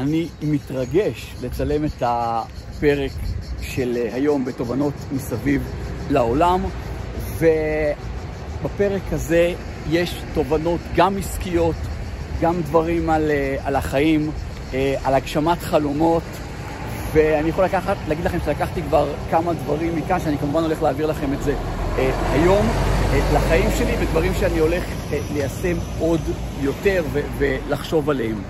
אני 0.00 0.28
מתרגש 0.42 1.34
לצלם 1.42 1.84
את 1.84 2.02
הפרק 2.02 3.10
של 3.62 3.96
היום 4.12 4.44
בתובנות 4.44 4.94
מסביב 5.12 5.62
לעולם, 6.10 6.60
ובפרק 7.38 9.02
הזה 9.12 9.54
יש 9.90 10.22
תובנות 10.34 10.80
גם 10.96 11.16
עסקיות, 11.18 11.74
גם 12.40 12.60
דברים 12.62 13.10
על, 13.10 13.30
על 13.64 13.76
החיים, 13.76 14.30
על 15.04 15.14
הגשמת 15.14 15.58
חלומות, 15.58 16.22
ואני 17.12 17.48
יכול 17.48 17.64
לקחת, 17.64 17.96
להגיד 18.08 18.24
לכם 18.24 18.38
שלקחתי 18.44 18.82
כבר 18.82 19.12
כמה 19.30 19.54
דברים 19.54 19.96
מכאן, 19.96 20.20
שאני 20.20 20.38
כמובן 20.38 20.62
הולך 20.62 20.82
להעביר 20.82 21.06
לכם 21.06 21.32
את 21.32 21.42
זה 21.42 21.54
אה, 21.98 22.32
היום, 22.32 22.66
אה, 23.12 23.20
לחיים 23.34 23.70
שלי, 23.78 23.94
ודברים 24.00 24.32
שאני 24.40 24.58
הולך 24.58 24.84
אה, 25.12 25.18
ליישם 25.32 25.76
עוד 25.98 26.20
יותר 26.60 27.04
ולחשוב 27.38 28.10
עליהם. 28.10 28.42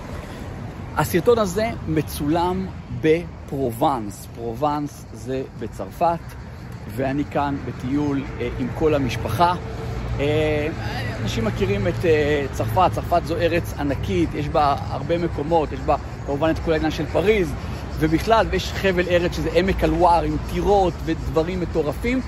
הסרטון 0.97 1.39
הזה 1.39 1.71
מצולם 1.89 2.67
בפרובנס. 3.01 4.27
פרובנס 4.35 5.05
זה 5.13 5.43
בצרפת, 5.61 6.19
ואני 6.97 7.25
כאן 7.25 7.57
בטיול 7.67 8.23
אה, 8.41 8.49
עם 8.59 8.69
כל 8.79 8.95
המשפחה. 8.95 9.55
אה, 10.21 10.69
אנשים 11.23 11.45
מכירים 11.45 11.89
את 11.89 12.05
אה, 12.05 12.47
צרפת, 12.53 12.91
צרפת 12.93 13.23
זו 13.25 13.37
ארץ 13.37 13.75
ענקית, 13.79 14.29
יש 14.35 14.49
בה 14.49 14.77
הרבה 14.89 15.19
מקומות, 15.19 15.73
יש 15.73 15.81
בה 15.81 15.97
כמובן 16.27 16.51
את 16.51 16.59
כל 16.65 16.73
העניין 16.73 16.91
של 16.91 17.07
פריז, 17.07 17.53
ובכלל, 17.99 18.47
ויש 18.51 18.73
חבל 18.73 19.09
ארץ 19.09 19.37
שזה 19.37 19.51
עמק 19.55 19.85
אלואר 19.85 20.23
עם 20.23 20.37
טירות 20.53 20.95
ודברים 21.05 21.61
מטורפים. 21.61 22.21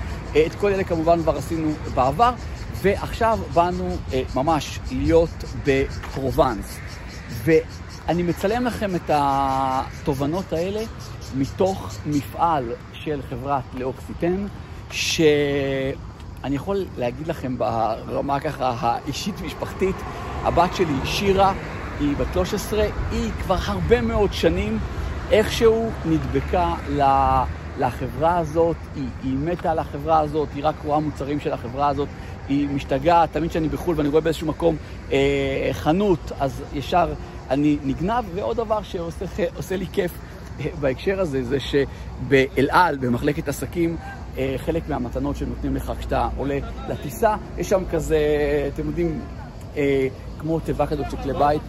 את 0.47 0.55
כל 0.61 0.73
אלה 0.73 0.85
כמובן 0.85 1.23
כבר 1.23 1.37
עשינו 1.37 1.73
בעבר, 1.95 2.33
ועכשיו 2.83 3.39
באנו 3.55 3.97
ממש 4.35 4.79
להיות 4.91 5.45
בפרובנס. 5.67 6.79
ואני 8.07 8.23
מצלם 8.23 8.65
לכם 8.65 8.95
את 8.95 9.11
התובנות 9.15 10.53
האלה 10.53 10.81
מתוך 11.37 11.95
מפעל 12.07 12.73
של 12.93 13.21
חברת 13.31 13.63
לאוקסיטן, 13.75 14.47
שאני 14.91 16.57
יכול 16.57 16.85
להגיד 16.97 17.27
לכם 17.27 17.59
ברמה 17.59 18.41
ככה 18.41 18.75
האישית-משפחתית, 18.81 19.97
הבת 20.43 20.75
שלי 20.75 20.95
שירה, 21.05 21.55
היא 22.01 22.17
בת 22.17 22.27
13, 22.35 22.87
היא 23.11 23.31
כבר 23.43 23.57
הרבה 23.65 24.01
מאוד 24.01 24.33
שנים 24.33 24.79
איכשהו 25.31 25.91
נדבקה 26.05 26.75
לחברה 27.79 28.39
הזאת, 28.39 28.77
היא, 28.97 29.09
היא 29.25 29.35
מתה 29.39 29.71
על 29.71 29.79
החברה 29.79 30.21
הזאת, 30.21 30.49
היא 30.55 30.65
רק 30.65 30.75
רואה 30.85 31.01
מוצרים 31.01 31.41
של 31.41 31.53
החברה 31.53 31.89
הזאת, 31.89 32.09
היא 32.49 32.69
משתגעת, 32.69 33.33
תמיד 33.33 33.51
כשאני 33.51 33.69
בחו"ל 33.69 33.95
ואני 33.97 34.09
רואה 34.09 34.21
באיזשהו 34.21 34.47
מקום 34.47 34.77
אה, 35.13 35.69
חנות, 35.73 36.33
אז 36.41 36.63
ישר 36.75 37.13
אני 37.53 37.79
נגנב, 37.85 38.25
ועוד 38.35 38.57
דבר 38.57 38.83
שעושה 38.83 39.77
לי 39.77 39.87
כיף 39.93 40.11
אה, 40.61 40.67
בהקשר 40.81 41.21
הזה, 41.21 41.45
זה 41.45 41.59
שבאל 41.61 42.69
על, 42.71 42.97
במחלקת 42.97 43.49
עסקים, 43.49 43.97
אה, 44.39 44.55
חלק 44.59 44.89
מהמתנות 44.89 45.37
שנותנים 45.37 45.77
לך 45.77 45.93
כשאתה 45.99 46.29
עולה 46.37 46.59
לטיסה, 46.89 47.37
יש 47.59 47.69
שם 47.69 47.83
כזה, 47.91 48.19
אתם 48.75 48.87
יודעים, 48.87 49.21
אה, 49.77 50.09
כמו 50.39 50.61
תיבה 50.61 50.87
כזאת 50.87 51.11
של 51.11 51.17
כלי 51.17 51.33
בית. 51.33 51.63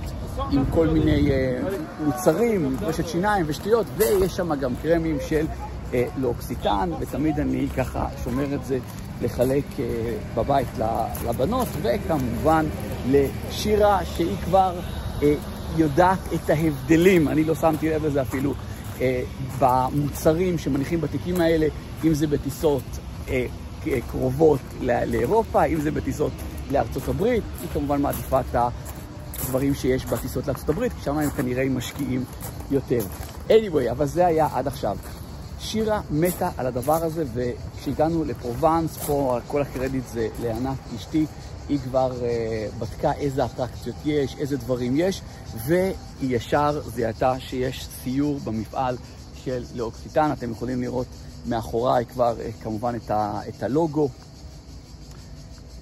עם 0.51 0.63
כל 0.69 0.87
מיני 0.87 1.29
מוצרים, 2.05 2.75
רשת 2.81 3.07
שיניים 3.07 3.45
ושטויות, 3.47 3.85
ויש 3.97 4.35
שם 4.35 4.55
גם 4.55 4.73
קרמים 4.81 5.17
של 5.29 5.45
לאוקסיטן, 6.17 6.89
ותמיד 6.99 7.39
אני 7.39 7.67
ככה 7.77 8.07
שומר 8.23 8.53
את 8.53 8.65
זה 8.65 8.77
לחלק 9.21 9.63
בבית 10.35 10.67
לבנות, 11.27 11.67
וכמובן 11.81 12.65
לשירה, 13.11 14.05
שהיא 14.05 14.35
כבר 14.45 14.79
יודעת 15.77 16.19
את 16.33 16.49
ההבדלים, 16.49 17.27
אני 17.27 17.43
לא 17.43 17.55
שמתי 17.55 17.89
לב 17.89 18.05
לזה 18.05 18.21
אפילו, 18.21 18.53
uh, 18.97 19.01
במוצרים 19.59 20.57
שמניחים 20.57 21.01
בתיקים 21.01 21.41
האלה, 21.41 21.67
אם 22.03 22.13
זה 22.13 22.27
בטיסות 22.27 22.83
uh, 23.27 23.29
קרובות 24.11 24.59
לאירופה, 24.81 25.63
אם 25.65 25.81
זה 25.81 25.91
בטיסות 25.91 26.31
לארצות 26.71 27.07
הברית, 27.07 27.43
היא 27.61 27.69
כמובן 27.73 28.01
מעדיפה 28.01 28.39
את 28.39 28.55
ה... 28.55 28.69
דברים 29.47 29.73
שיש 29.73 30.05
בטיסות 30.05 30.47
לארצות 30.47 30.69
הברית, 30.69 30.91
שם 31.03 31.17
הם 31.17 31.29
כנראה 31.29 31.69
משקיעים 31.69 32.23
יותר. 32.71 32.99
anyway, 33.47 33.91
אבל 33.91 34.05
זה 34.05 34.25
היה 34.25 34.47
עד 34.53 34.67
עכשיו. 34.67 34.97
שירה 35.59 36.01
מתה 36.11 36.49
על 36.57 36.65
הדבר 36.65 37.03
הזה, 37.03 37.23
וכשהגענו 37.33 38.23
לפרובנס, 38.25 38.97
פה 38.97 39.39
כל 39.47 39.61
הקרדיט 39.61 40.03
זה 40.07 40.27
לענת 40.41 40.77
אשתי, 40.95 41.25
היא 41.69 41.79
כבר 41.79 42.11
uh, 42.11 42.75
בדקה 42.79 43.13
איזה 43.13 43.45
אטרקציות 43.45 43.95
יש, 44.05 44.35
איזה 44.39 44.57
דברים 44.57 44.93
יש, 44.97 45.21
והיא 45.65 45.95
ישר 46.21 46.81
זיהתה 46.89 47.39
שיש 47.39 47.87
סיור 48.03 48.39
במפעל 48.39 48.97
של 49.43 49.63
לאוקסיטן. 49.75 50.31
אתם 50.31 50.51
יכולים 50.51 50.81
לראות 50.81 51.07
מאחוריי 51.45 52.05
כבר 52.05 52.35
uh, 52.37 52.63
כמובן 52.63 52.95
את, 52.95 53.11
ה, 53.11 53.41
את 53.49 53.63
הלוגו, 53.63 54.09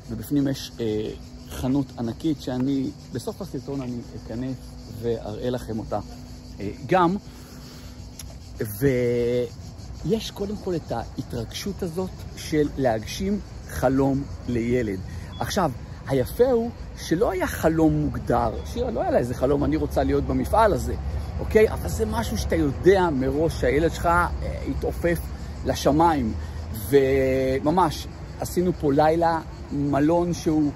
ובפנים 0.09 0.47
יש 0.47 0.71
uh, 0.77 0.81
חנות 1.51 1.85
ענקית 1.99 2.41
שאני, 2.41 2.89
בסוף 3.13 3.41
הסרטון 3.41 3.81
אני 3.81 3.97
אכנס 4.25 4.55
ואראה 5.01 5.49
לכם 5.49 5.79
אותה 5.79 5.99
אה, 6.59 6.71
גם. 6.85 7.15
ויש 8.79 10.31
קודם 10.31 10.55
כל 10.63 10.75
את 10.75 10.91
ההתרגשות 10.91 11.83
הזאת 11.83 12.09
של 12.37 12.69
להגשים 12.77 13.39
חלום 13.69 14.23
לילד. 14.47 14.99
עכשיו, 15.41 15.71
היפה 16.07 16.51
הוא 16.51 16.69
שלא 16.97 17.31
היה 17.31 17.47
חלום 17.47 17.93
מוגדר. 17.93 18.51
שירה, 18.65 18.91
לא 18.91 19.01
היה 19.01 19.11
לה 19.11 19.17
איזה 19.17 19.33
חלום, 19.33 19.63
אני 19.63 19.75
רוצה 19.75 20.03
להיות 20.03 20.23
במפעל 20.23 20.73
הזה, 20.73 20.93
אוקיי? 21.39 21.71
אבל 21.71 21.89
זה 21.89 22.05
משהו 22.05 22.37
שאתה 22.37 22.55
יודע 22.55 23.09
מראש 23.11 23.61
שהילד 23.61 23.91
שלך 23.91 24.05
אה, 24.05 24.29
יתעופף 24.67 25.19
לשמיים. 25.65 26.33
וממש, 26.89 28.07
עשינו 28.39 28.71
פה 28.79 28.93
לילה, 28.93 29.39
מלון 29.71 30.33
שהוא 30.33 30.71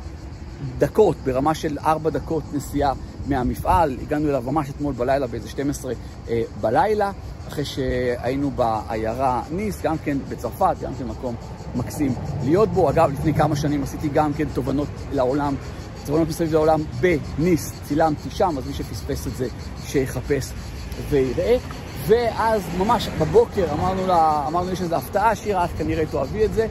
דקות, 0.78 1.18
ברמה 1.24 1.54
של 1.54 1.78
ארבע 1.80 2.09
דקות 2.09 2.44
נסיעה 2.54 2.94
מהמפעל. 3.28 3.98
הגענו 4.02 4.30
אליו 4.30 4.44
ממש 4.46 4.70
אתמול 4.70 4.94
בלילה, 4.94 5.28
באיזה 5.28 5.50
12 5.50 5.94
אה, 6.30 6.44
בלילה, 6.62 7.12
אחרי 7.48 7.66
שהיינו 7.66 8.52
בעיירה 8.52 9.42
ניס, 9.52 9.81
גם 9.81 9.98
כן 9.98 10.18
בצרפת, 10.30 10.75
גם 10.81 10.94
כן 11.00 11.06
מקום 11.06 11.36
מקסים 11.75 12.13
להיות 12.44 12.69
בו. 12.69 12.90
אגב, 12.90 13.12
לפני 13.12 13.34
כמה 13.34 13.56
שנים 13.56 13.84
עשיתי 13.84 14.09
גם 14.09 14.34
כן 14.34 14.47
תובנות 14.53 14.88
לעולם, 15.13 15.56
תובנות 16.06 16.28
מסביב 16.28 16.53
לעולם 16.53 16.81
בניס, 17.00 17.74
צילמתי 17.88 18.30
שם, 18.30 18.56
אז 18.58 18.68
מי 18.68 18.74
שפספס 18.74 19.28
את 19.28 19.36
זה, 19.38 19.47
שיחפש 19.86 20.52
ויראה. 21.09 21.58
ואז 22.08 22.62
ממש 22.78 23.09
בבוקר 23.19 23.66
אמרנו 23.74 24.08
לה, 24.08 24.46
אמרנו 24.47 24.72
יש 24.72 24.81
איזו 24.81 24.96
הפתעה, 24.96 25.36
שירה, 25.36 25.66
את 25.66 25.69
כנראה 25.78 26.06
תאהבי 26.06 26.46
את 26.46 26.53
זה, 26.53 26.68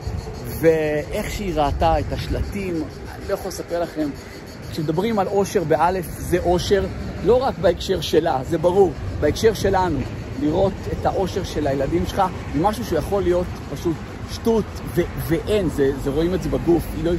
ואיך 0.59 1.31
שהיא 1.31 1.53
ראתה 1.55 1.99
את 1.99 2.05
השלטים, 2.11 2.73
אני 3.15 3.29
לא 3.29 3.33
יכול 3.33 3.47
לספר 3.47 3.81
לכם, 3.81 4.09
כשמדברים 4.71 5.19
על 5.19 5.27
אושר 5.27 5.63
באלף, 5.63 6.05
זה 6.19 6.37
אושר 6.39 6.85
לא 7.25 7.43
רק 7.43 7.57
בהקשר 7.57 8.01
שלה, 8.01 8.39
זה 8.49 8.57
ברור, 8.57 8.91
בהקשר 9.19 9.53
שלנו, 9.53 9.99
לראות 10.41 10.73
את 10.91 11.05
האושר 11.05 11.43
של 11.43 11.67
הילדים 11.67 12.05
שלך, 12.05 12.23
זה 12.53 12.61
משהו 12.61 12.85
שיכול 12.85 13.23
להיות 13.23 13.47
פשוט 13.73 13.95
שטות, 14.31 14.65
ו- 14.95 15.01
ואין, 15.27 15.69
זה, 15.69 15.91
זה 16.03 16.09
רואים 16.09 16.33
את 16.33 16.43
זה 16.43 16.49
בגוף, 16.49 16.83
היא 16.95 17.03
לא 17.03 17.11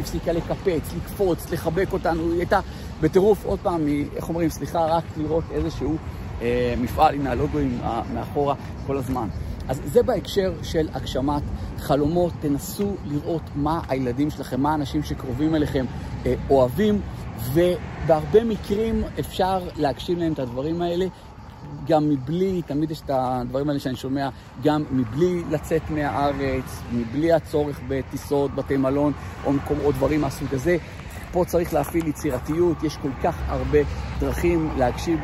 הפסיקה 0.00 0.32
לקפץ, 0.32 0.94
לקפוץ, 0.96 1.50
לחבק 1.52 1.92
אותנו, 1.92 2.30
היא 2.30 2.38
הייתה 2.38 2.60
בטירוף, 3.00 3.44
עוד 3.44 3.58
פעם, 3.62 3.86
איך 4.16 4.28
אומרים, 4.28 4.50
סליחה, 4.50 4.86
רק 4.86 5.04
לראות 5.16 5.44
איזשהו 5.52 5.96
אה, 6.42 6.74
מפעל, 6.80 7.14
הנה 7.14 7.30
הלוגוים 7.30 7.80
מאחורה 8.14 8.54
כל 8.86 8.96
הזמן. 8.96 9.28
אז 9.68 9.80
זה 9.84 10.02
בהקשר 10.02 10.52
של 10.62 10.88
הגשמת 10.94 11.42
חלומות, 11.78 12.32
תנסו 12.40 12.94
לראות 13.04 13.42
מה 13.54 13.80
הילדים 13.88 14.30
שלכם, 14.30 14.60
מה 14.60 14.70
האנשים 14.70 15.02
שקרובים 15.02 15.54
אליכם 15.54 15.84
אה, 16.26 16.34
אוהבים, 16.50 17.00
ובהרבה 17.52 18.44
מקרים 18.44 19.02
אפשר 19.20 19.60
להגשים 19.76 20.18
להם 20.18 20.32
את 20.32 20.38
הדברים 20.38 20.82
האלה. 20.82 21.06
גם 21.86 22.08
מבלי, 22.08 22.62
תמיד 22.62 22.90
יש 22.90 23.00
את 23.00 23.10
הדברים 23.14 23.68
האלה 23.68 23.80
שאני 23.80 23.96
שומע, 23.96 24.28
גם 24.62 24.84
מבלי 24.90 25.42
לצאת 25.50 25.90
מהארץ, 25.90 26.82
מבלי 26.92 27.32
הצורך 27.32 27.80
בטיסות, 27.88 28.54
בתי 28.54 28.76
מלון 28.76 29.12
או, 29.44 29.52
מקום, 29.52 29.78
או 29.84 29.92
דברים 29.92 30.20
מהסוג 30.20 30.54
הזה. 30.54 30.76
פה 31.32 31.44
צריך 31.46 31.74
להפעיל 31.74 32.06
יצירתיות, 32.06 32.82
יש 32.82 32.96
כל 32.96 33.10
כך 33.22 33.36
הרבה 33.48 33.78
דרכים 34.20 34.70
להגשים, 34.78 35.18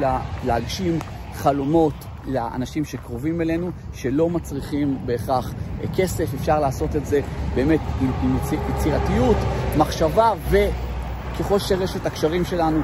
להגשים 0.45 0.99
חלומות, 1.35 1.95
לאנשים 2.27 2.85
שקרובים 2.85 3.41
אלינו, 3.41 3.71
שלא 3.95 4.31
מצריכים 4.31 4.99
בהכרח 5.07 5.55
כסף, 5.97 6.35
אפשר 6.35 6.61
לעשות 6.61 6.97
את 6.97 7.07
זה 7.07 7.21
באמת 7.55 7.81
עם, 8.01 8.11
עם 8.23 8.37
יצירתיות, 8.77 9.37
מחשבה, 9.79 10.33
וככל 10.51 11.59
שרשת 11.59 12.07
הקשרים 12.07 12.45
שלנו 12.45 12.81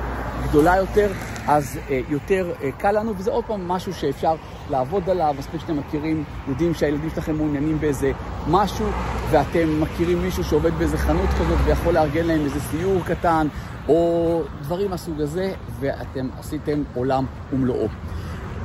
גדולה 0.48 0.76
יותר, 0.76 1.12
אז 1.46 1.78
אה, 1.90 2.00
יותר 2.08 2.52
אה, 2.62 2.72
קל 2.72 2.98
לנו, 2.98 3.12
וזה 3.16 3.30
עוד 3.30 3.44
פעם 3.44 3.68
משהו 3.68 3.94
שאפשר 3.94 4.34
לעבוד 4.70 5.10
עליו, 5.10 5.34
מספיק 5.38 5.60
שאתם 5.60 5.76
מכירים, 5.76 6.24
יודעים 6.48 6.74
שהילדים 6.74 7.10
שלכם 7.14 7.36
מעוניינים 7.36 7.80
באיזה 7.80 8.12
משהו, 8.48 8.86
ואתם 9.30 9.80
מכירים 9.80 10.22
מישהו 10.22 10.44
שעובד 10.44 10.74
באיזה 10.74 10.98
חנות 10.98 11.28
כזאת 11.40 11.58
ויכול 11.64 11.94
לארגן 11.94 12.26
להם 12.26 12.40
איזה 12.40 12.60
סיור 12.60 13.00
קטן, 13.04 13.46
או 13.88 14.42
דברים 14.62 14.90
מהסוג 14.90 15.20
הזה, 15.20 15.52
ואתם 15.80 16.28
עשיתם 16.38 16.82
עולם 16.94 17.26
ומלואו. 17.52 17.88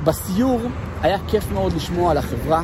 בסיור 0.04 0.60
היה 1.02 1.18
כיף 1.28 1.52
מאוד 1.52 1.72
לשמוע 1.72 2.10
על 2.10 2.16
החברה, 2.16 2.62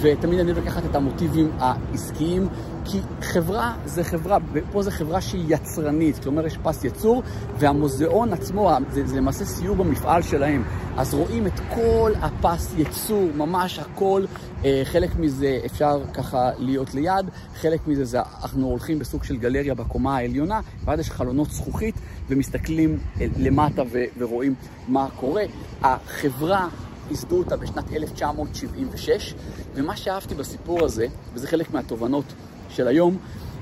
ותמיד 0.00 0.40
אני 0.40 0.52
אוהב 0.52 0.64
לקחת 0.64 0.84
את 0.90 0.94
המוטיבים 0.94 1.50
העסקיים, 1.58 2.48
כי 2.84 3.00
חברה 3.22 3.76
זה 3.84 4.04
חברה, 4.04 4.38
ופה 4.52 4.82
זו 4.82 4.90
חברה 4.90 5.20
שהיא 5.20 5.44
יצרנית, 5.48 6.18
כלומר 6.18 6.46
יש 6.46 6.58
פס 6.62 6.84
יצור, 6.84 7.22
והמוזיאון 7.58 8.32
עצמו, 8.32 8.70
זה, 8.90 9.06
זה 9.06 9.16
למעשה 9.16 9.44
סיור 9.44 9.76
במפעל 9.76 10.22
שלהם. 10.22 10.64
אז 10.96 11.14
רואים 11.14 11.46
את 11.46 11.60
כל 11.74 12.12
הפס 12.20 12.74
יצור, 12.78 13.28
ממש 13.36 13.78
הכל, 13.78 14.24
אה, 14.64 14.82
חלק 14.84 15.16
מזה 15.16 15.60
אפשר 15.66 16.00
ככה 16.14 16.50
להיות 16.58 16.94
ליד, 16.94 17.30
חלק 17.54 17.86
מזה 17.86 18.04
זה 18.04 18.18
אנחנו 18.42 18.66
הולכים 18.66 18.98
בסוג 18.98 19.24
של 19.24 19.36
גלריה 19.36 19.74
בקומה 19.74 20.16
העליונה, 20.16 20.60
ואז 20.84 21.00
יש 21.00 21.10
חלונות 21.10 21.50
זכוכית 21.50 21.94
ומסתכלים 22.28 22.98
למטה 23.38 23.82
ורואים 24.18 24.54
מה 24.88 25.08
קורה. 25.16 25.42
החברה 25.82 26.68
ייסדו 27.10 27.38
אותה 27.38 27.56
בשנת 27.56 27.92
1976, 27.92 29.34
ומה 29.74 29.96
שאהבתי 29.96 30.34
בסיפור 30.34 30.84
הזה, 30.84 31.06
וזה 31.34 31.48
חלק 31.48 31.70
מהתובנות 31.74 32.24
של 32.68 32.88
היום, 32.88 33.16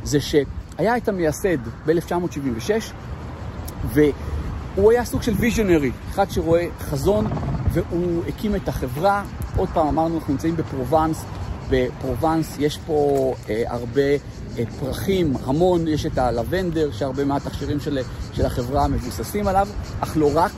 זה 0.05 0.21
שהיה 0.21 0.97
את 0.97 1.09
המייסד 1.09 1.59
ב-1976, 1.87 2.71
והוא 3.85 4.91
היה 4.93 5.05
סוג 5.05 5.23
של 5.23 5.35
ויז'נרי, 5.39 5.91
אחד 6.11 6.31
שרואה 6.31 6.67
חזון, 6.81 7.27
והוא 7.73 8.23
הקים 8.29 8.57
את 8.57 8.69
החברה. 8.69 9.25
עוד 9.57 9.69
פעם 9.75 9.87
אמרנו, 9.87 10.19
אנחנו 10.19 10.33
נמצאים 10.33 10.57
בפרובנס, 10.57 11.25
בפרובנס 11.71 12.57
יש 12.59 12.79
פה 12.87 13.35
אה, 13.49 13.63
הרבה 13.67 14.03
אה, 14.59 14.65
פרחים, 14.81 15.35
המון, 15.45 15.89
יש 15.89 16.07
את 16.07 16.19
הלבנדר, 16.19 16.91
שהרבה 16.93 17.25
מהתכשירים 17.25 17.81
של, 17.81 17.99
של 18.33 18.47
החברה 18.47 18.89
מבוססים 18.89 19.49
עליו, 19.49 19.69
אך 20.01 20.17
לא 20.17 20.31
רק. 20.35 20.53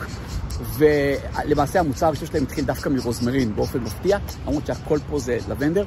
ולמעשה 0.78 1.80
המוצר 1.80 2.06
הראשון 2.06 2.26
שלהם 2.26 2.42
התחיל 2.42 2.64
דווקא 2.64 2.88
מרוזמרין 2.88 3.54
באופן 3.56 3.78
מפתיע, 3.78 4.18
למרות 4.46 4.66
שהכל 4.66 4.98
פה 5.10 5.18
זה 5.18 5.38
לבנדר. 5.48 5.84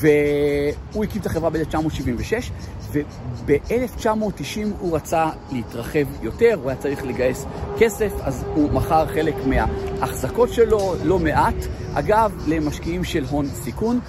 והוא 0.00 1.04
הקים 1.04 1.20
את 1.20 1.26
החברה 1.26 1.50
ב-1976, 1.50 2.50
וב-1990 2.92 4.58
הוא 4.78 4.96
רצה 4.96 5.30
להתרחב 5.52 6.06
יותר, 6.22 6.58
הוא 6.62 6.70
היה 6.70 6.78
צריך 6.78 7.04
לגייס 7.04 7.46
כסף, 7.78 8.12
אז 8.20 8.44
הוא 8.54 8.72
מכר 8.72 9.06
חלק 9.06 9.34
מההחזקות 9.46 10.52
שלו, 10.52 10.94
לא 11.04 11.18
מעט, 11.18 11.54
אגב, 11.94 12.32
למשקיעים 12.46 13.04
של 13.04 13.24
הון 13.30 13.48
סיכון. 13.48 14.00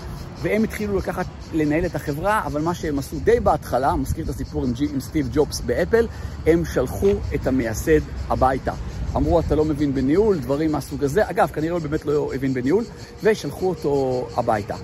והם 0.42 0.64
התחילו 0.64 0.98
לקחת, 0.98 1.26
לנהל 1.54 1.86
את 1.86 1.96
החברה, 1.96 2.42
אבל 2.46 2.62
מה 2.62 2.74
שהם 2.74 3.00
עשו 3.00 3.20
די 3.24 3.40
בהתחלה, 3.40 3.96
מזכיר 3.96 4.26
את 4.26 4.30
הסיפור 4.30 4.64
עם, 4.64 4.74
עם 4.94 5.00
סטיב 5.00 5.30
ג'ובס 5.34 5.62
באפל, 5.62 6.08
הם 6.46 6.66
שלחו 6.66 7.12
את 7.36 7.48
המייסד 7.48 8.00
הביתה. 8.30 8.74
אמרו, 9.15 9.39
אתה 9.39 9.56
לא 9.56 9.65
מבין 9.65 9.94
בניהול, 9.94 10.38
דברים 10.38 10.71
מהסוג 10.71 11.04
הזה. 11.04 11.30
אגב, 11.30 11.50
כנראה 11.54 11.74
הוא 11.74 11.81
באמת 11.81 12.06
לא 12.06 12.31
הבין 12.33 12.54
בניהול, 12.54 12.83
ושלחו 13.24 13.69
אותו 13.69 14.27
הביתה. 14.36 14.75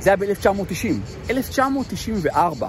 זה 0.00 0.10
היה 0.10 0.16
ב-1990. 0.16 1.30
1994, 1.30 2.68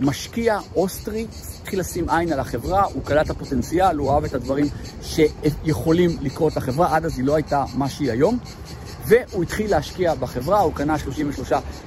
משקיע 0.00 0.58
אוסטרי 0.76 1.26
התחיל 1.62 1.80
לשים 1.80 2.10
עין 2.10 2.32
על 2.32 2.40
החברה, 2.40 2.84
הוא 2.84 3.04
קלט 3.04 3.26
את 3.26 3.30
הפוטנציאל, 3.30 3.96
הוא 3.96 4.12
אהב 4.12 4.24
את 4.24 4.34
הדברים 4.34 4.66
שיכולים 5.02 6.10
לקרות 6.20 6.56
לחברה, 6.56 6.96
עד 6.96 7.04
אז 7.04 7.18
היא 7.18 7.26
לא 7.26 7.34
הייתה 7.34 7.64
מה 7.74 7.88
שהיא 7.88 8.10
היום. 8.10 8.38
והוא 9.06 9.42
התחיל 9.42 9.70
להשקיע 9.70 10.14
בחברה, 10.14 10.60
הוא 10.60 10.72
קנה 10.74 10.96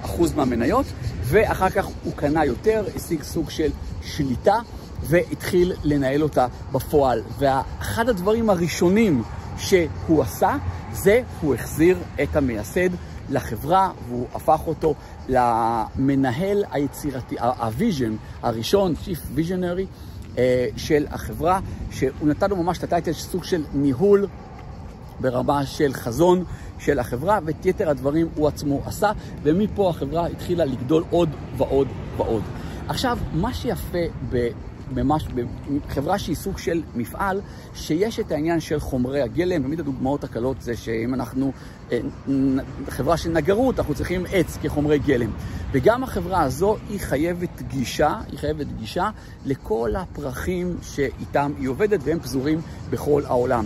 33% 0.04 0.08
מהמניות, 0.36 0.86
ואחר 1.24 1.70
כך 1.70 1.88
הוא 2.04 2.14
קנה 2.16 2.46
יותר, 2.46 2.86
השיג 2.96 3.24
סוג 3.24 3.50
של 3.50 3.70
שליטה, 4.02 4.60
והתחיל 5.04 5.74
לנהל 5.84 6.24
אותה 6.24 6.48
בפועל. 6.72 7.22
ואחד 7.40 8.10
הדברים 8.10 8.50
הראשונים 8.50 9.24
שהוא 9.58 10.22
עשה, 10.22 10.58
זה 10.94 11.22
הוא 11.42 11.56
החזיר 11.56 11.98
את 12.24 12.36
המייסד 12.36 12.90
לחברה, 13.30 13.92
והוא 14.08 14.28
הפך 14.34 14.62
אותו 14.68 14.96
למנהל 15.30 16.64
היצירתי, 16.72 17.36
ה 17.40 17.50
vision 17.50 18.16
הראשון, 18.42 18.94
Chief 19.06 19.40
Visionary 19.40 19.86
אה, 20.38 20.68
של 20.78 21.06
החברה, 21.10 21.60
שהוא 21.92 22.28
נתן 22.28 22.50
לו 22.50 22.56
ממש 22.56 22.78
את 22.78 22.84
ה 22.84 22.89
title 22.89 23.14
סוג 23.14 23.44
של 23.44 23.64
ניהול 23.74 24.28
ברמה 25.20 25.66
של 25.66 25.94
חזון 25.94 26.44
של 26.80 27.00
החברה, 27.00 27.40
ואת 27.46 27.66
יתר 27.66 27.90
הדברים 27.90 28.28
הוא 28.36 28.48
עצמו 28.48 28.82
עשה, 28.86 29.12
ומפה 29.44 29.90
החברה 29.90 30.28
התחילה 30.28 30.66
לגדול 30.66 31.04
עוד 31.10 31.30
ועוד 31.58 31.88
ועוד. 32.18 32.42
עכשיו, 32.88 33.18
מה 33.34 33.54
שיפה 33.54 33.98
ב... 34.30 34.48
ממש 34.92 35.28
בחברה 35.88 36.20
שהיא 36.20 36.36
סוג 36.36 36.58
של 36.58 36.84
מפעל, 36.96 37.42
שיש 37.74 38.20
את 38.20 38.32
העניין 38.32 38.60
של 38.60 38.80
חומרי 38.80 39.22
הגלם, 39.22 39.64
תמיד 39.64 39.80
הדוגמאות 39.80 40.24
הקלות 40.24 40.62
זה 40.62 40.78
שאם 40.78 41.14
אנחנו 41.14 41.52
אה, 41.92 42.00
חברה 42.90 43.18
של 43.18 43.30
נגרות, 43.30 43.80
אנחנו 43.80 43.96
צריכים 43.96 44.26
עץ 44.32 44.58
כחומרי 44.64 45.00
גלם. 45.00 45.32
וגם 45.72 46.04
החברה 46.04 46.42
הזו 46.42 46.78
היא 46.90 47.00
חייבת 47.00 47.62
גישה, 47.62 48.16
היא 48.32 48.40
חייבת 48.40 48.68
גישה 48.80 49.10
לכל 49.46 49.96
הפרחים 49.96 50.78
שאיתם 50.82 51.52
היא 51.60 51.70
עובדת, 51.70 52.00
והם 52.04 52.20
פזורים 52.20 52.62
בכל 52.90 53.22
העולם. 53.26 53.66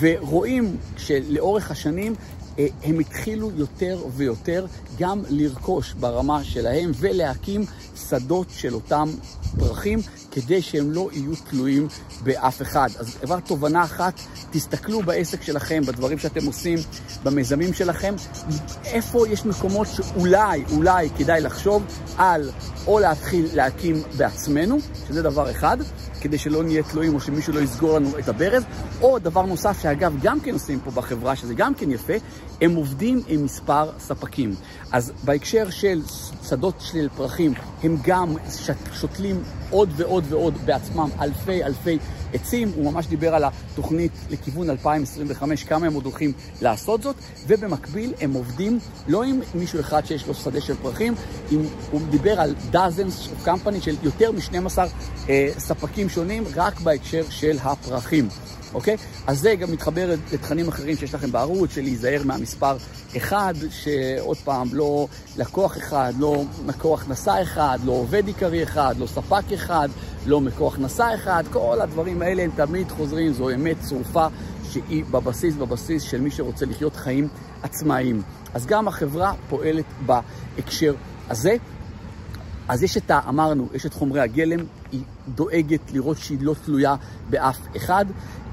ורואים 0.00 0.76
שלאורך 0.96 1.70
השנים 1.70 2.14
אה, 2.58 2.66
הם 2.82 2.98
התחילו 2.98 3.50
יותר 3.56 4.02
ויותר 4.16 4.66
גם 4.98 5.22
לרכוש 5.28 5.92
ברמה 5.92 6.44
שלהם 6.44 6.90
ולהקים 6.94 7.64
שדות 8.08 8.46
של 8.50 8.74
אותם 8.74 9.08
פרחים 9.58 9.98
כדי 10.30 10.62
שהם 10.62 10.92
לא 10.92 11.08
יהיו 11.12 11.32
תלויים 11.50 11.88
באף 12.22 12.62
אחד. 12.62 12.88
אז 12.98 13.16
כבר 13.22 13.40
תובנה 13.40 13.84
אחת, 13.84 14.20
תסתכלו 14.50 15.02
בעסק 15.02 15.42
שלכם, 15.42 15.82
בדברים 15.86 16.18
שאתם 16.18 16.46
עושים, 16.46 16.78
במיזמים 17.24 17.74
שלכם, 17.74 18.14
איפה 18.84 19.28
יש 19.28 19.46
מקומות 19.46 19.86
שאולי, 19.88 20.64
אולי 20.72 21.10
כדאי 21.18 21.40
לחשוב 21.40 21.82
על 22.16 22.50
או 22.86 22.98
להתחיל 22.98 23.46
להקים 23.54 24.02
בעצמנו, 24.16 24.78
שזה 25.08 25.22
דבר 25.22 25.50
אחד, 25.50 25.76
כדי 26.20 26.38
שלא 26.38 26.62
נהיה 26.62 26.82
תלויים 26.82 27.14
או 27.14 27.20
שמישהו 27.20 27.52
לא 27.52 27.60
יסגור 27.60 27.96
לנו 27.98 28.18
את 28.18 28.28
הברז, 28.28 28.64
או 29.00 29.18
דבר 29.18 29.46
נוסף 29.46 29.82
שאגב 29.82 30.14
גם 30.22 30.40
כן 30.40 30.52
עושים 30.52 30.80
פה 30.84 30.90
בחברה, 30.90 31.36
שזה 31.36 31.54
גם 31.54 31.74
כן 31.74 31.90
יפה, 31.90 32.12
הם 32.60 32.74
עובדים 32.74 33.22
עם 33.28 33.44
מספר 33.44 33.90
ספקים. 33.98 34.54
אז 34.92 35.12
בהקשר 35.24 35.70
של 35.70 36.02
שדות 36.48 36.74
של 36.80 37.08
פרחים, 37.16 37.52
הם 37.82 37.96
גם 38.02 38.34
שותלים 38.92 39.42
עוד 39.70 39.88
ועוד 39.96 40.24
ועוד 40.28 40.54
בעצמם 40.64 41.08
אלפי 41.20 41.64
אלפי 41.64 41.98
עצים. 42.32 42.72
הוא 42.74 42.92
ממש 42.92 43.06
דיבר 43.06 43.34
על 43.34 43.44
התוכנית 43.44 44.12
לכיוון 44.30 44.70
2025, 44.70 45.64
כמה 45.64 45.86
הם 45.86 45.94
עוד 45.94 46.04
הולכים 46.04 46.32
לעשות 46.62 47.02
זאת, 47.02 47.16
ובמקביל 47.46 48.12
הם 48.20 48.32
עובדים 48.32 48.78
לא 49.08 49.22
עם 49.22 49.40
מישהו 49.54 49.80
אחד 49.80 50.06
שיש 50.06 50.26
לו 50.26 50.34
שדה 50.34 50.60
של 50.60 50.74
פרחים, 50.74 51.14
עם, 51.50 51.62
הוא 51.90 52.00
דיבר 52.10 52.40
על 52.40 52.54
of 52.72 53.46
company 53.46 53.80
של 53.80 53.96
יותר 54.02 54.32
מ-12 54.32 54.78
אה, 55.28 55.48
ספקים 55.58 56.08
שונים, 56.14 56.44
רק 56.56 56.80
בהקשר 56.80 57.22
של 57.30 57.56
הפרחים. 57.62 58.28
אוקיי? 58.74 58.96
אז 59.26 59.40
זה 59.40 59.54
גם 59.54 59.72
מתחבר 59.72 60.14
לתכנים 60.32 60.68
אחרים 60.68 60.96
שיש 60.96 61.14
לכם 61.14 61.32
בערוץ, 61.32 61.74
של 61.74 61.80
להיזהר 61.82 62.22
מהמספר 62.24 62.76
אחד, 63.16 63.54
שעוד 63.70 64.36
פעם, 64.36 64.68
לא 64.72 65.06
לקוח 65.36 65.76
אחד, 65.76 66.12
לא 66.18 66.42
מקור 66.66 66.94
הכנסה 66.94 67.42
אחד, 67.42 67.78
לא 67.84 67.92
עובד 67.92 68.26
עיקרי 68.26 68.62
אחד, 68.62 68.94
לא 68.98 69.06
ספק 69.06 69.52
אחד, 69.54 69.88
לא 70.26 70.40
מקור 70.40 70.68
הכנסה 70.68 71.14
אחד, 71.14 71.44
כל 71.52 71.80
הדברים 71.80 72.22
האלה 72.22 72.42
הם 72.42 72.50
תמיד 72.56 72.90
חוזרים, 72.90 73.32
זו 73.32 73.50
אמת 73.50 73.76
צרופה 73.80 74.26
שהיא 74.70 75.04
בבסיס, 75.10 75.54
בבסיס 75.54 76.02
של 76.02 76.20
מי 76.20 76.30
שרוצה 76.30 76.66
לחיות 76.66 76.96
חיים 76.96 77.28
עצמאיים. 77.62 78.22
אז 78.54 78.66
גם 78.66 78.88
החברה 78.88 79.32
פועלת 79.48 79.84
בהקשר 80.06 80.94
הזה. 81.30 81.56
אז 82.68 82.82
יש 82.82 82.96
את 82.96 83.10
ה... 83.10 83.20
אמרנו, 83.28 83.68
יש 83.74 83.86
את 83.86 83.94
חומרי 83.94 84.20
הגלם, 84.20 84.60
היא 84.92 85.00
דואגת 85.28 85.92
לראות 85.92 86.18
שהיא 86.18 86.38
לא 86.40 86.54
תלויה 86.64 86.94
באף 87.30 87.58
אחד. 87.76 88.04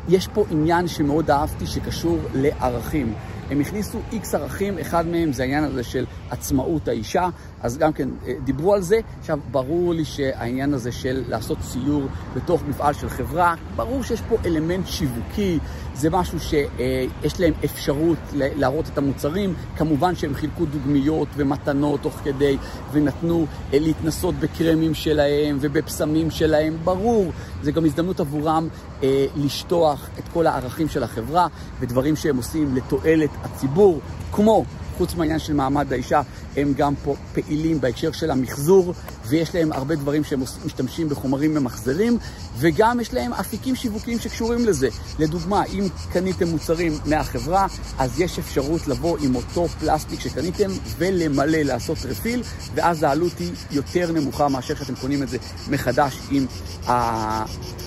יש 0.10 0.28
פה 0.28 0.46
עניין 0.52 0.88
שמאוד 0.88 1.32
אהבתי 1.32 1.68
שקשור 1.68 2.20
לערכים. 2.34 3.14
הם 3.50 3.60
הכניסו 3.60 4.00
איקס 4.12 4.36
ערכים, 4.36 4.78
אחד 4.78 5.08
מהם 5.08 5.34
זה 5.34 5.44
העניין 5.44 5.64
הזה 5.64 5.84
של 5.84 6.06
עצמאות 6.30 6.88
האישה, 6.88 7.30
אז 7.62 7.78
גם 7.78 7.94
כן 7.94 8.10
אה, 8.28 8.34
דיברו 8.44 8.74
על 8.74 8.82
זה. 8.82 9.00
עכשיו, 9.20 9.40
ברור 9.52 9.94
לי 9.94 10.06
שהעניין 10.06 10.74
הזה 10.74 10.92
של 10.92 11.24
לעשות 11.28 11.58
סיור 11.62 12.04
בתוך 12.36 12.64
מפעל 12.70 12.94
של 12.94 13.10
חברה, 13.10 13.56
ברור 13.76 14.04
שיש 14.04 14.22
פה 14.22 14.36
אלמנט 14.46 14.88
שיווקי, 14.88 15.60
זה 15.96 16.10
משהו 16.10 16.40
שיש 16.40 17.40
להם 17.40 17.54
אפשרות 17.66 18.18
להראות 18.34 18.88
את 18.94 18.98
המוצרים. 18.98 19.54
כמובן 19.78 20.16
שהם 20.16 20.34
חילקו 20.34 20.66
דוגמיות 20.66 21.28
ומתנות 21.36 22.02
תוך 22.02 22.14
כדי, 22.24 22.58
ונתנו 22.92 23.46
אה, 23.74 23.80
להתנסות 23.80 24.36
בקרמים 24.36 24.94
שלהם 24.94 25.58
ובפסמים 25.62 26.32
שלהם, 26.32 26.78
ברור. 26.84 27.32
זה 27.62 27.72
גם 27.72 27.86
הזדמנות 27.86 28.20
עבורם 28.20 28.68
אה, 29.04 29.26
לשטוח 29.36 30.10
את 30.20 30.24
כל 30.34 30.48
הערכים 30.48 30.90
של 30.90 31.04
החברה 31.04 31.48
ודברים 31.80 32.16
שהם 32.16 32.38
עושים 32.38 32.76
לתועלת 32.76 33.30
הציבור, 33.44 34.00
כמו 34.32 34.66
חוץ 34.98 35.16
מהעניין 35.16 35.40
של 35.40 35.54
מעמד 35.54 35.94
האישה, 35.94 36.22
הם 36.58 36.74
גם 36.78 36.94
פה 37.04 37.16
פעילים 37.34 37.82
בהקשר 37.82 38.12
של 38.12 38.32
המחזור 38.32 38.94
ויש 39.30 39.56
להם 39.56 39.72
הרבה 39.72 39.96
דברים 39.96 40.24
שהם 40.24 40.42
משתמשים 40.66 41.10
בחומרים 41.10 41.54
ממחזרים, 41.54 42.18
וגם 42.58 43.00
יש 43.00 43.14
להם 43.14 43.34
אפיקים 43.34 43.76
שיווקיים 43.76 44.20
שקשורים 44.20 44.66
לזה. 44.66 44.90
לדוגמה, 45.20 45.64
אם 45.66 45.88
קניתם 46.12 46.48
מוצרים 46.48 46.94
מהחברה, 47.06 47.68
אז 47.98 48.20
יש 48.20 48.40
אפשרות 48.40 48.88
לבוא 48.88 49.18
עם 49.22 49.36
אותו 49.36 49.68
פלסטיק 49.68 50.20
שקניתם 50.20 50.70
ולמלא, 50.98 51.58
לעשות 51.58 51.98
רפיל, 52.06 52.44
ואז 52.76 53.04
העלות 53.04 53.40
היא 53.40 53.52
יותר 53.72 54.12
נמוכה 54.12 54.48
מאשר 54.48 54.76
שאתם 54.76 54.96
קונים 54.96 55.24
את 55.24 55.30
זה 55.30 55.38
מחדש 55.70 56.20
עם 56.32 56.46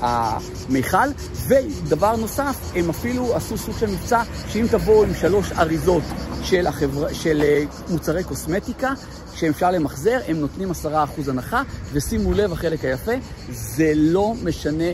המיכל. 0.00 1.08
ודבר 1.48 2.16
נוסף, 2.16 2.56
הם 2.74 2.90
אפילו 2.90 3.36
עשו 3.36 3.58
סוג 3.58 3.74
של 3.80 3.90
מבצע, 3.90 4.22
שאם 4.48 4.66
תבואו 4.70 5.04
עם 5.04 5.14
שלוש 5.14 5.52
אריזות 5.52 6.02
של, 6.42 6.66
החבר... 6.66 7.12
של 7.12 7.42
אה, 7.42 7.64
מוצרי 7.88 8.24
קוסמטיקה, 8.24 8.92
שאפשר 9.34 9.70
למחזר, 9.70 10.18
הם 10.28 10.36
נותנים 10.36 10.70
10% 10.70 10.84
הנחה, 11.28 11.62
ושימו 11.92 12.32
לב, 12.32 12.52
החלק 12.52 12.84
היפה, 12.84 13.12
זה 13.50 13.92
לא 13.96 14.34
משנה 14.44 14.84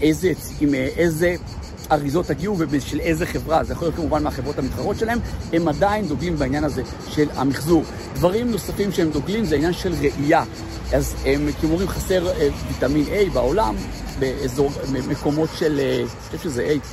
איזה, 0.00 0.32
עם 0.60 0.74
אה, 0.74 0.88
איזה 0.96 1.34
אריזות 1.92 2.26
תגיעו 2.26 2.56
ושל 2.58 3.00
איזה 3.00 3.26
חברה, 3.26 3.64
זה 3.64 3.72
יכול 3.72 3.86
להיות 3.86 3.96
כמובן 3.96 4.22
מהחברות 4.22 4.58
המתחרות 4.58 4.98
שלהם, 4.98 5.18
הם 5.52 5.68
עדיין 5.68 6.06
דוגלים 6.06 6.36
בעניין 6.36 6.64
הזה 6.64 6.82
של 7.08 7.28
המחזור. 7.34 7.84
דברים 8.14 8.50
נוספים 8.50 8.92
שהם 8.92 9.10
דוגלים 9.10 9.44
זה 9.44 9.54
העניין 9.54 9.72
של 9.72 9.94
ראייה. 10.00 10.44
אז 10.92 11.14
הם 11.24 11.48
אומרים 11.64 11.88
חסר 11.88 12.28
אה, 12.28 12.48
ויטמין 12.68 13.04
A 13.06 13.32
בעולם, 13.32 13.74
באזור, 14.18 14.70
מקומות 15.08 15.50
של, 15.58 15.80
אני 15.80 16.38
חושב 16.38 16.50
שזה 16.50 16.74
A, 16.76 16.86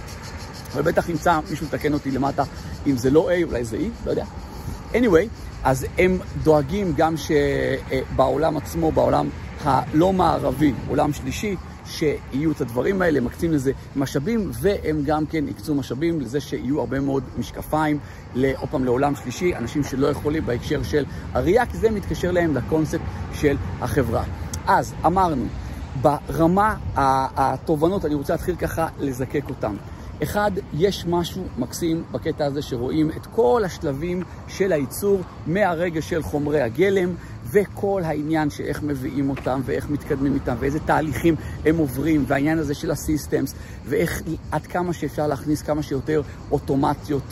אבל 0.74 0.82
בטח 0.82 1.10
נמצא, 1.10 1.40
מישהו 1.50 1.66
מתקן 1.66 1.94
אותי 1.94 2.12
למטה, 2.12 2.44
אם 2.88 2.98
זה 2.98 3.10
לא 3.10 3.30
A, 3.30 3.44
אולי 3.44 3.66
זה 3.66 3.78
E, 3.78 4.06
לא 4.06 4.12
יודע. 4.12 4.26
anyway, 4.94 5.49
אז 5.64 5.86
הם 5.98 6.18
דואגים 6.44 6.94
גם 6.98 7.16
שבעולם 7.18 8.58
עצמו, 8.58 8.92
בעולם 8.92 9.30
הלא 9.64 10.14
מערבי, 10.14 10.74
עולם 10.88 11.14
שלישי, 11.14 11.56
שיהיו 11.86 12.52
את 12.52 12.62
הדברים 12.62 13.02
האלה, 13.02 13.22
מקצים 13.22 13.52
לזה 13.52 13.72
משאבים, 13.96 14.52
והם 14.54 15.04
גם 15.06 15.26
כן 15.26 15.48
יקצו 15.48 15.76
משאבים 15.76 16.22
לזה 16.22 16.40
שיהיו 16.40 16.80
הרבה 16.80 17.00
מאוד 17.00 17.24
משקפיים, 17.38 18.00
עוד 18.36 18.70
פעם 18.72 18.86
לעולם 18.86 19.16
שלישי, 19.16 19.56
אנשים 19.56 19.84
שלא 19.84 20.08
יכולים 20.08 20.46
בהקשר 20.46 20.84
של 20.84 21.06
הראייה, 21.34 21.66
כי 21.66 21.78
זה 21.78 21.92
מתקשר 21.92 22.32
להם 22.32 22.56
לקונספט 22.56 23.02
של 23.34 23.58
החברה. 23.82 24.24
אז 24.68 24.94
אמרנו, 25.06 25.46
ברמה 26.02 26.76
התובנות, 26.96 28.06
אני 28.06 28.16
רוצה 28.16 28.34
להתחיל 28.34 28.56
ככה 28.56 28.88
לזקק 29.00 29.44
אותם. 29.50 29.76
אחד, 30.24 30.52
יש 30.74 31.06
משהו 31.08 31.44
מקסים 31.58 32.04
בקטע 32.12 32.46
הזה 32.46 32.62
שרואים 32.62 33.10
את 33.10 33.26
כל 33.26 33.62
השלבים 33.66 34.24
של 34.48 34.72
הייצור 34.72 35.22
מהרגע 35.48 36.02
של 36.02 36.24
חומרי 36.24 36.62
הגלם 36.62 37.10
וכל 37.52 38.02
העניין 38.06 38.50
של 38.50 38.64
איך 38.64 38.84
מביאים 38.84 39.30
אותם 39.30 39.62
ואיך 39.66 39.90
מתקדמים 39.90 40.34
איתם 40.34 40.56
ואיזה 40.60 40.80
תהליכים 40.80 41.36
הם 41.66 41.78
עוברים 41.78 42.24
והעניין 42.28 42.60
הזה 42.60 42.74
של 42.74 42.92
הסיסטמס 42.92 43.56
ואיך 43.86 44.22
עד 44.52 44.68
כמה 44.68 44.94
שאפשר 44.94 45.28
להכניס 45.28 45.62
כמה 45.62 45.84
שיותר 45.84 46.22
אוטומציות 46.52 47.24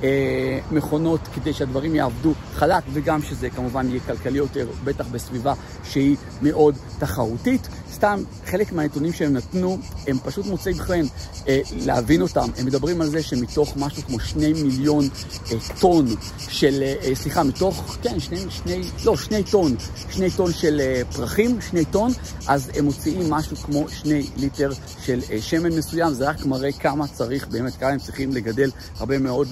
ומכונות 0.00 1.20
כדי 1.34 1.52
שהדברים 1.52 1.94
יעבדו 1.94 2.32
חלק 2.54 2.84
וגם 2.92 3.22
שזה 3.22 3.50
כמובן 3.50 3.88
יהיה 3.88 4.00
כלכלי 4.00 4.38
יותר, 4.38 4.68
בטח 4.84 5.06
בסביבה 5.06 5.54
שהיא 5.84 6.16
מאוד 6.42 6.74
תחרותית. 6.98 7.68
סתם, 7.92 8.22
חלק 8.46 8.72
מהנתונים 8.72 9.12
שהם 9.12 9.32
נתנו, 9.32 9.78
הם 10.06 10.18
פשוט 10.24 10.46
מוצאים 10.46 10.78
חן 10.78 11.04
אה, 11.48 11.60
להבין 11.72 12.22
אותם. 12.22 12.48
הם 12.58 12.66
מדברים 12.66 13.00
על 13.00 13.08
זה 13.08 13.22
שמתוך 13.22 13.76
משהו 13.76 14.02
כמו 14.02 14.20
שני 14.20 14.52
מיליון 14.52 15.08
אה, 15.52 15.56
טון 15.80 16.06
של, 16.38 16.82
אה, 16.82 17.14
סליחה, 17.14 17.42
מתוך, 17.42 17.96
כן, 18.02 18.20
שני, 18.20 18.38
שני, 18.50 18.82
לא, 19.04 19.16
שני 19.16 19.42
טון, 19.42 19.76
שני 20.10 20.30
טון 20.30 20.52
של 20.52 20.80
אה, 20.80 21.02
פרחים, 21.16 21.60
שני 21.60 21.84
טון, 21.84 22.12
אז 22.46 22.70
הם 22.74 22.84
מוציאים 22.84 23.30
משהו 23.30 23.56
כמו 23.56 23.88
שני 23.88 24.26
ליטר 24.36 24.70
של 25.02 25.20
אה, 25.30 25.40
שמן 25.40 25.72
מסוים. 25.72 26.12
זה 26.12 26.28
רק 26.30 26.46
מראה 26.46 26.72
כמה 26.72 27.06
צריך, 27.06 27.48
באמת, 27.48 27.76
כמה 27.76 27.88
הם 27.88 27.98
צריכים 27.98 28.32
לגדל 28.32 28.70
הרבה 28.98 29.18
מאוד 29.18 29.48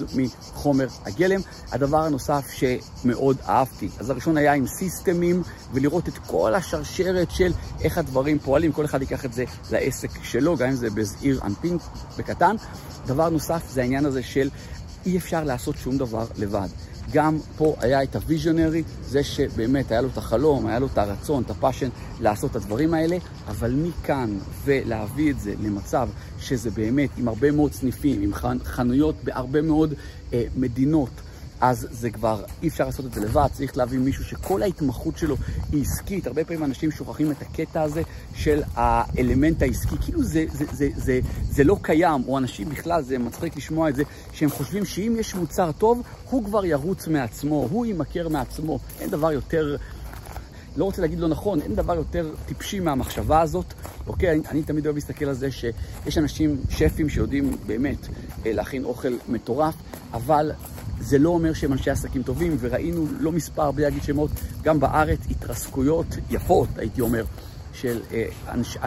מחומר 0.53 0.87
הגלם. 1.05 1.41
הדבר 1.71 2.03
הנוסף 2.03 2.45
שמאוד 2.51 3.37
אהבתי, 3.47 3.89
אז 3.99 4.09
הראשון 4.09 4.37
היה 4.37 4.53
עם 4.53 4.67
סיסטמים, 4.67 5.43
ולראות 5.73 6.07
את 6.07 6.17
כל 6.27 6.55
השרשרת 6.55 7.31
של 7.31 7.51
איך 7.81 7.97
הדברים 7.97 8.39
פועלים, 8.39 8.71
כל 8.71 8.85
אחד 8.85 9.01
ייקח 9.01 9.25
את 9.25 9.33
זה 9.33 9.43
לעסק 9.71 10.09
שלו, 10.23 10.57
גם 10.57 10.67
אם 10.67 10.75
זה 10.75 10.89
בזעיר 10.89 11.39
אנפין, 11.43 11.77
בקטן. 12.17 12.55
דבר 13.05 13.29
נוסף 13.29 13.61
זה 13.69 13.81
העניין 13.81 14.05
הזה 14.05 14.23
של 14.23 14.49
אי 15.05 15.17
אפשר 15.17 15.43
לעשות 15.43 15.75
שום 15.77 15.97
דבר 15.97 16.25
לבד. 16.37 16.67
גם 17.13 17.37
פה 17.57 17.75
היה 17.79 18.03
את 18.03 18.15
ה 18.15 18.21
visionary, 18.21 18.83
זה 19.01 19.23
שבאמת 19.23 19.91
היה 19.91 20.01
לו 20.01 20.09
את 20.13 20.17
החלום, 20.17 20.67
היה 20.67 20.79
לו 20.79 20.87
את 20.87 20.97
הרצון, 20.97 21.43
את 21.43 21.49
ה 21.49 21.54
passion 21.54 21.89
לעשות 22.21 22.51
את 22.51 22.55
הדברים 22.55 22.93
האלה, 22.93 23.17
אבל 23.47 23.71
מכאן 23.71 24.37
ולהביא 24.65 25.31
את 25.31 25.39
זה 25.39 25.53
למצב 25.63 26.09
שזה 26.39 26.71
באמת 26.71 27.09
עם 27.17 27.27
הרבה 27.27 27.51
מאוד 27.51 27.73
סניפים, 27.73 28.21
עם 28.21 28.33
חנויות 28.63 29.15
בהרבה 29.23 29.61
מאוד 29.61 29.93
אה, 30.33 30.43
מדינות, 30.55 31.09
אז 31.61 31.87
זה 31.91 32.09
כבר, 32.09 32.43
אי 32.63 32.67
אפשר 32.67 32.85
לעשות 32.85 33.05
את 33.05 33.13
זה 33.13 33.21
לבד, 33.21 33.47
צריך 33.53 33.77
להביא 33.77 33.99
מישהו 33.99 34.23
שכל 34.23 34.63
ההתמחות 34.63 35.17
שלו 35.17 35.35
היא 35.71 35.81
עסקית. 35.81 36.27
הרבה 36.27 36.43
פעמים 36.43 36.63
אנשים 36.63 36.91
שוכחים 36.91 37.31
את 37.31 37.41
הקטע 37.41 37.81
הזה 37.81 38.01
של 38.35 38.61
האלמנט 38.75 39.61
העסקי, 39.61 39.95
כאילו 40.01 40.23
זה, 40.23 40.45
זה, 40.51 40.65
זה, 40.71 40.89
זה, 40.95 41.19
זה 41.49 41.63
לא 41.63 41.77
קיים, 41.81 42.21
או 42.27 42.37
אנשים 42.37 42.69
בכלל, 42.69 43.01
זה 43.01 43.17
מצחיק 43.17 43.57
לשמוע 43.57 43.89
את 43.89 43.95
זה, 43.95 44.03
שהם 44.33 44.49
חושבים 44.49 44.85
שאם 44.85 45.15
יש 45.19 45.35
מוצר 45.35 45.71
טוב, 45.71 46.01
הוא 46.29 46.45
כבר 46.45 46.65
ירוץ 46.65 47.07
מעצמו, 47.07 47.67
הוא 47.71 47.85
יימכר 47.85 48.29
מעצמו. 48.29 48.79
אין 48.99 49.09
דבר 49.09 49.31
יותר... 49.31 49.77
לא 50.77 50.85
רוצה 50.85 51.01
להגיד 51.01 51.19
לא 51.19 51.27
נכון, 51.27 51.61
אין 51.61 51.75
דבר 51.75 51.95
יותר 51.95 52.31
טיפשי 52.45 52.79
מהמחשבה 52.79 53.41
הזאת, 53.41 53.65
אוקיי? 54.07 54.29
אני, 54.29 54.41
אני 54.49 54.63
תמיד 54.63 54.85
אוהב 54.85 54.95
להסתכל 54.95 55.25
על 55.25 55.33
זה 55.33 55.51
שיש 55.51 56.17
אנשים, 56.17 56.57
שפים, 56.69 57.09
שיודעים 57.09 57.57
באמת 57.65 57.97
אה, 58.45 58.53
להכין 58.53 58.83
אוכל 58.83 59.13
מטורף, 59.27 59.75
אבל 60.13 60.51
זה 60.99 61.17
לא 61.17 61.29
אומר 61.29 61.53
שהם 61.53 61.73
אנשי 61.73 61.89
עסקים 61.89 62.23
טובים, 62.23 62.57
וראינו 62.59 63.07
לא 63.19 63.31
מספר, 63.31 63.71
בלי 63.71 63.83
להגיד 63.83 64.03
שמות, 64.03 64.31
גם 64.61 64.79
בארץ 64.79 65.19
התרסקויות 65.29 66.07
יפות, 66.29 66.69
הייתי 66.77 67.01
אומר, 67.01 67.25
של 67.73 67.99
אה, 68.11 68.25
אנש, 68.53 68.77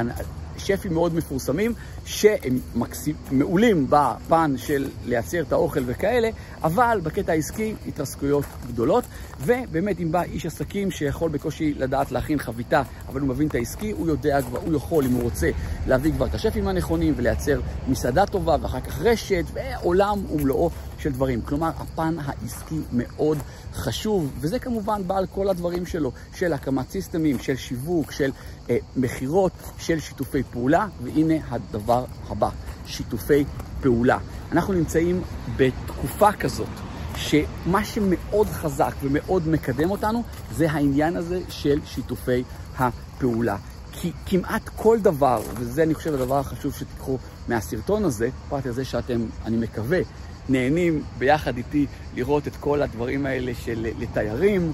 שפים 0.65 0.95
מאוד 0.95 1.15
מפורסמים, 1.15 1.75
שהם 2.05 2.61
מקסים, 2.75 3.15
מעולים 3.31 3.87
בפן 3.89 4.55
של 4.57 4.89
לייצר 5.07 5.41
את 5.41 5.53
האוכל 5.53 5.81
וכאלה, 5.87 6.29
אבל 6.63 7.01
בקטע 7.03 7.33
העסקי 7.33 7.75
התרסקויות 7.89 8.45
גדולות. 8.69 9.05
ובאמת, 9.41 10.01
אם 10.01 10.13
בא 10.13 10.23
איש 10.23 10.47
עסקים 10.47 10.91
שיכול 10.91 11.31
בקושי 11.31 11.75
לדעת 11.75 12.13
להכין 12.13 12.39
חביתה, 12.39 12.83
אבל 13.09 13.21
הוא 13.21 13.29
מבין 13.29 13.49
את 13.49 13.55
העסקי, 13.55 13.91
הוא 13.91 14.09
יודע 14.09 14.43
כבר, 14.43 14.59
הוא 14.59 14.75
יכול, 14.75 15.05
אם 15.05 15.13
הוא 15.13 15.23
רוצה, 15.23 15.51
להביא 15.87 16.13
כבר 16.13 16.27
את 16.27 16.35
השפים 16.35 16.69
הנכונים 16.69 17.15
ולייצר 17.17 17.61
מסעדה 17.89 18.27
טובה, 18.27 18.57
ואחר 18.61 18.81
כך 18.81 19.01
רשת, 19.03 19.45
ועולם 19.53 20.19
ומלואו 20.31 20.71
של 20.99 21.13
דברים. 21.13 21.41
כלומר, 21.41 21.71
הפן 21.79 22.17
העסקי 22.25 22.79
מאוד 22.93 23.39
חשוב, 23.75 24.33
וזה 24.41 24.59
כמובן 24.59 25.03
בא 25.07 25.17
על 25.19 25.27
כל 25.27 25.49
הדברים 25.49 25.87
שלו, 25.87 26.13
של 26.35 26.53
הקמת 26.53 26.91
סיסטמים, 26.91 27.39
של 27.39 27.57
שיווק, 27.57 28.13
של 28.13 28.31
אה, 28.71 28.77
מכירות, 28.97 29.53
של 29.79 30.01
שיתופי 30.01 30.43
פעולה, 30.43 30.87
והנה 31.03 31.35
הדבר 31.49 32.05
הבא, 32.29 32.49
שיתופי 32.87 33.45
פעולה. 33.81 34.19
אנחנו 34.53 34.73
נמצאים 34.73 35.23
בתקופה 35.57 36.33
כזאת. 36.33 36.69
שמה 37.17 37.85
שמאוד 37.85 38.47
חזק 38.47 38.93
ומאוד 39.03 39.49
מקדם 39.49 39.91
אותנו 39.91 40.23
זה 40.53 40.71
העניין 40.71 41.17
הזה 41.17 41.41
של 41.49 41.81
שיתופי 41.85 42.45
הפעולה. 42.79 43.57
כי 43.93 44.13
כמעט 44.27 44.69
כל 44.77 44.99
דבר, 45.01 45.43
וזה 45.55 45.83
אני 45.83 45.95
חושב 45.95 46.15
הדבר 46.15 46.39
החשוב 46.39 46.75
שתיקחו 46.75 47.19
מהסרטון 47.49 48.05
הזה, 48.05 48.29
פרט 48.49 48.67
לזה 48.67 48.85
שאתם, 48.85 49.27
אני 49.45 49.57
מקווה, 49.57 50.01
נהנים 50.49 51.03
ביחד 51.19 51.57
איתי 51.57 51.87
לראות 52.15 52.47
את 52.47 52.57
כל 52.57 52.83
הדברים 52.83 53.27
האלה 53.27 53.53
של 53.55 53.87
לתיירים. 53.99 54.73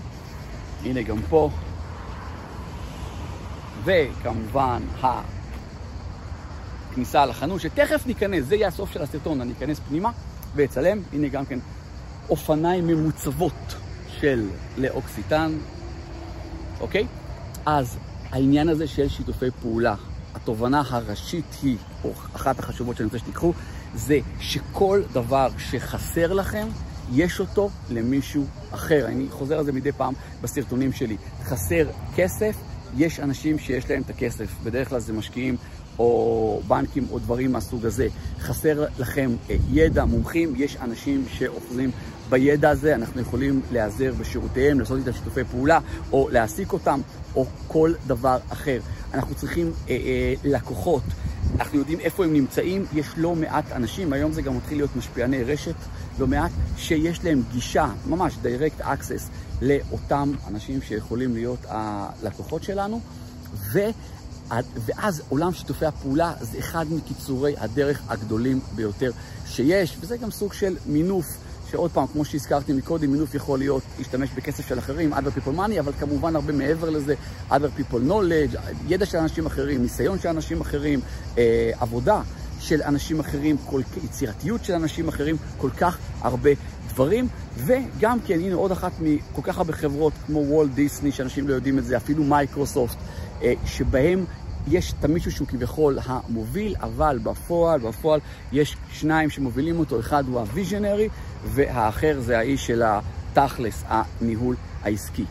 הנה 0.85 1.03
גם 1.03 1.19
פה. 1.29 1.51
וכמובן 3.85 4.83
הכניסה 6.91 7.27
לחנות, 7.27 7.61
שתכף 7.61 8.07
ניכנס, 8.07 8.45
זה 8.45 8.55
יהיה 8.55 8.69
הסוף 8.69 8.93
של 8.93 9.03
הסרטון, 9.03 9.41
אני 9.41 9.53
אכנס 9.53 9.81
פנימה 9.89 10.11
ואצלם. 10.55 10.99
הנה 11.13 11.29
גם 11.29 11.47
כן 11.47 11.59
אופניים 12.29 12.87
ממוצבות 12.87 13.75
של 14.21 14.49
לאוקסיטן, 14.77 15.53
אוקיי? 16.81 17.07
אז 17.67 17.99
העניין 18.31 18.69
הזה 18.69 18.87
של 18.87 19.09
שיתופי 19.09 19.51
פעולה, 19.63 19.95
התובנה 20.35 20.83
הראשית 20.89 21.57
היא, 21.63 21.77
או 22.05 22.13
אחת 22.37 22.59
החשובות 22.59 22.97
שאני 22.97 23.05
רוצה 23.05 23.19
שתיקחו, 23.19 23.53
זה 23.95 24.19
שכל 24.41 25.03
דבר 25.13 25.49
שחסר 25.59 26.33
לכם, 26.33 26.69
יש 27.13 27.41
אותו 27.41 27.71
למישהו 27.91 28.45
אחר. 28.71 29.07
אני 29.07 29.27
חוזר 29.31 29.59
על 29.59 29.65
זה 29.65 29.73
מדי 29.73 29.93
פעם 29.93 30.15
בסרטונים 30.43 30.93
שלי. 30.93 31.17
חסר 31.45 31.87
כסף, 32.17 32.57
יש 32.97 33.21
אנשים 33.21 33.59
שיש 33.59 33.91
להם 33.91 34.03
את 34.03 34.11
הכסף. 34.11 34.55
בדרך 34.65 34.89
כלל 34.89 35.01
זה 35.01 35.13
משקיעים 35.13 35.57
או 35.99 36.61
בנקים 36.69 37.07
או 37.11 37.19
דברים 37.19 37.53
מהסוג 37.53 37.87
הזה. 37.87 38.09
חסר 38.41 38.85
לכם 38.99 39.31
אה, 39.51 39.57
ידע, 39.71 40.05
מומחים, 40.05 40.55
יש 40.57 40.77
אנשים 40.77 41.25
שאוחזים 41.29 41.91
בידע 42.29 42.71
הזה, 42.71 42.95
אנחנו 42.95 43.21
יכולים 43.21 43.61
להיעזר 43.73 44.13
בשירותיהם, 44.21 44.81
לעשות 44.81 44.99
איתם 44.99 45.13
שיתופי 45.13 45.45
פעולה, 45.45 45.79
או 46.13 46.29
להעסיק 46.33 46.73
אותם, 46.73 47.01
או 47.37 47.47
כל 47.69 47.93
דבר 48.07 48.39
אחר. 48.49 48.81
אנחנו 49.15 49.35
צריכים 49.35 49.73
אה, 49.89 49.95
אה, 49.95 50.35
לקוחות, 50.45 51.03
אנחנו 51.55 51.79
יודעים 51.79 52.01
איפה 52.01 52.25
הם 52.25 52.33
נמצאים, 52.33 52.85
יש 52.95 53.07
לא 53.17 53.35
מעט 53.35 53.73
אנשים, 53.73 54.13
היום 54.13 54.33
זה 54.33 54.43
גם 54.43 54.57
מתחיל 54.57 54.79
להיות 54.79 54.97
משפיעני 54.97 55.43
רשת, 55.43 55.75
לא 56.19 56.27
מעט, 56.27 56.51
שיש 56.77 57.25
להם 57.25 57.43
גישה, 57.53 57.89
ממש 58.07 58.35
direct 58.43 58.83
access, 58.83 59.23
לאותם 59.63 60.33
אנשים 60.49 60.83
שיכולים 60.83 61.35
להיות 61.35 61.61
הלקוחות 61.69 62.63
שלנו, 62.63 63.01
ו... 63.73 63.79
ואז 64.87 65.23
עולם 65.29 65.53
שיתופי 65.53 65.87
הפעולה 65.87 66.33
זה 66.41 66.59
אחד 66.59 66.87
מקיצורי 66.93 67.55
הדרך 67.59 68.03
הגדולים 68.09 68.61
ביותר 68.75 69.11
שיש, 69.47 69.97
וזה 70.01 70.17
גם 70.17 70.31
סוג 70.31 70.53
של 70.53 70.77
מינוף. 70.87 71.27
שעוד 71.71 71.91
פעם, 71.91 72.07
כמו 72.07 72.25
שהזכרתי 72.25 72.73
מקודם, 72.73 73.13
מינוף 73.13 73.35
יכול 73.35 73.59
להיות 73.59 73.83
להשתמש 73.99 74.31
בכסף 74.35 74.69
של 74.69 74.79
אחרים, 74.79 75.15
other 75.15 75.39
people 75.39 75.57
money, 75.57 75.81
אבל 75.81 75.93
כמובן 75.93 76.37
הרבה 76.37 76.53
מעבר 76.53 76.91
לזה, 76.91 77.15
other 77.51 77.81
people 77.81 78.09
knowledge, 78.09 78.59
ידע 78.89 79.07
של 79.07 79.19
אנשים 79.19 79.47
אחרים, 79.47 79.83
ניסיון 79.83 80.19
של 80.19 80.29
אנשים 80.29 80.61
אחרים, 80.61 81.01
אה, 81.39 81.71
עבודה 81.81 82.21
של 82.61 82.83
אנשים 82.83 83.21
אחרים, 83.21 83.57
כל, 83.67 83.81
יצירתיות 84.05 84.65
של 84.65 84.73
אנשים 84.73 85.09
אחרים, 85.09 85.37
כל 85.59 85.71
כך 85.71 85.99
הרבה 86.21 86.51
דברים. 86.89 87.29
וגם 87.57 88.19
כן, 88.27 88.41
הנה 88.41 88.55
עוד 88.55 88.73
אחת 88.73 88.93
מכל 89.01 89.43
כך 89.43 89.59
הרבה 89.59 89.73
חברות, 89.73 90.13
כמו 90.27 90.39
וולט 90.39 90.71
דיסני, 90.71 91.13
שאנשים 91.13 91.49
לא 91.49 91.55
יודעים 91.55 91.79
את 91.79 91.85
זה, 91.85 91.97
אפילו 91.97 92.25
מייקרוסופט, 92.25 92.97
אה, 93.43 93.53
שבהם 93.65 94.25
יש 94.67 94.95
את 94.99 95.05
המישהו 95.05 95.33
שהוא 95.33 95.49
כביכול 95.49 95.99
המוביל, 96.05 96.75
אבל 96.81 97.19
בפועל, 97.23 97.81
בפועל 97.81 98.21
יש 98.53 98.77
שניים 98.93 99.31
שמובילים 99.31 99.79
אותו, 99.79 100.01
אחד 100.01 100.25
הוא 100.29 100.41
ה 100.41 100.48
visionary 100.48 101.09
והאחר 101.45 102.21
זה 102.21 102.39
האיש 102.39 102.67
של 102.67 102.83
התכלס, 102.85 103.85
הניהול 103.89 104.57
העסקי. 104.83 105.25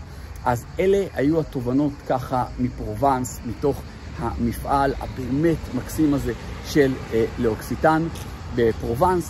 אז 0.46 0.65
אלה 0.80 1.06
היו 1.13 1.39
התובנות 1.39 1.92
ככה 2.08 2.46
מפרובנס, 2.60 3.39
מתוך 3.46 3.82
המפעל 4.20 4.94
הבאמת 5.00 5.58
מקסים 5.74 6.13
הזה 6.13 6.34
של 6.65 6.94
אה, 7.13 7.25
לאוקסיטן 7.39 8.08
בפרובנס. 8.56 9.30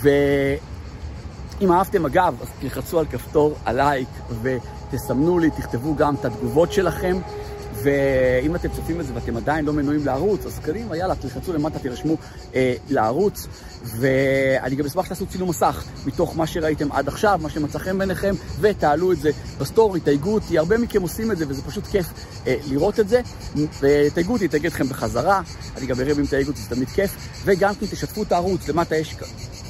ואם 0.00 1.72
אהבתם 1.72 2.06
אגב, 2.06 2.36
אז 2.42 2.48
תלחצו 2.60 2.98
על 2.98 3.06
כפתור 3.06 3.54
הלייק 3.64 4.08
ותסמנו 4.42 5.38
לי, 5.38 5.50
תכתבו 5.50 5.96
גם 5.96 6.14
את 6.14 6.24
התגובות 6.24 6.72
שלכם. 6.72 7.16
ואם 7.82 8.56
אתם 8.56 8.68
צופים 8.68 8.98
בזה 8.98 9.14
ואתם 9.14 9.36
עדיין 9.36 9.64
לא 9.64 9.72
מנויים 9.72 10.06
לערוץ, 10.06 10.46
אז 10.46 10.58
קדימה, 10.58 10.96
יאללה, 10.96 11.14
תלחצו 11.14 11.52
למטה, 11.52 11.78
תירשמו 11.78 12.16
אה, 12.54 12.74
לערוץ. 12.88 13.46
ואני 13.84 14.76
גם 14.76 14.86
אשמח 14.86 15.04
שתעשו 15.04 15.26
צילום 15.26 15.48
מסך 15.48 15.84
מתוך 16.06 16.36
מה 16.36 16.46
שראיתם 16.46 16.92
עד 16.92 17.08
עכשיו, 17.08 17.38
מה 17.42 17.50
שמצא 17.50 17.78
חן 17.78 17.98
בעיניכם, 17.98 18.34
ותעלו 18.60 19.12
את 19.12 19.18
זה 19.18 19.30
בסטורי, 19.58 20.00
תייגו 20.00 20.34
אותי. 20.34 20.58
הרבה 20.58 20.78
מכם 20.78 21.02
עושים 21.02 21.32
את 21.32 21.38
זה, 21.38 21.44
וזה 21.48 21.62
פשוט 21.62 21.86
כיף 21.86 22.06
אה, 22.46 22.56
לראות 22.68 23.00
את 23.00 23.08
זה. 23.08 23.20
ותייגו 23.80 24.32
אותי, 24.32 24.48
תייגו 24.48 24.66
אתכם 24.66 24.88
בחזרה. 24.88 25.42
אני 25.76 25.86
גם 25.86 26.00
אראה 26.00 26.12
אם 26.12 26.26
תייגו 26.26 26.50
אותי, 26.50 26.60
זה 26.60 26.74
תמיד 26.74 26.88
כיף. 26.88 27.16
וגם 27.44 27.74
כן 27.74 27.86
תשתפו 27.86 28.22
את 28.22 28.32
הערוץ, 28.32 28.68
למטה 28.68 28.96
יש 28.96 29.16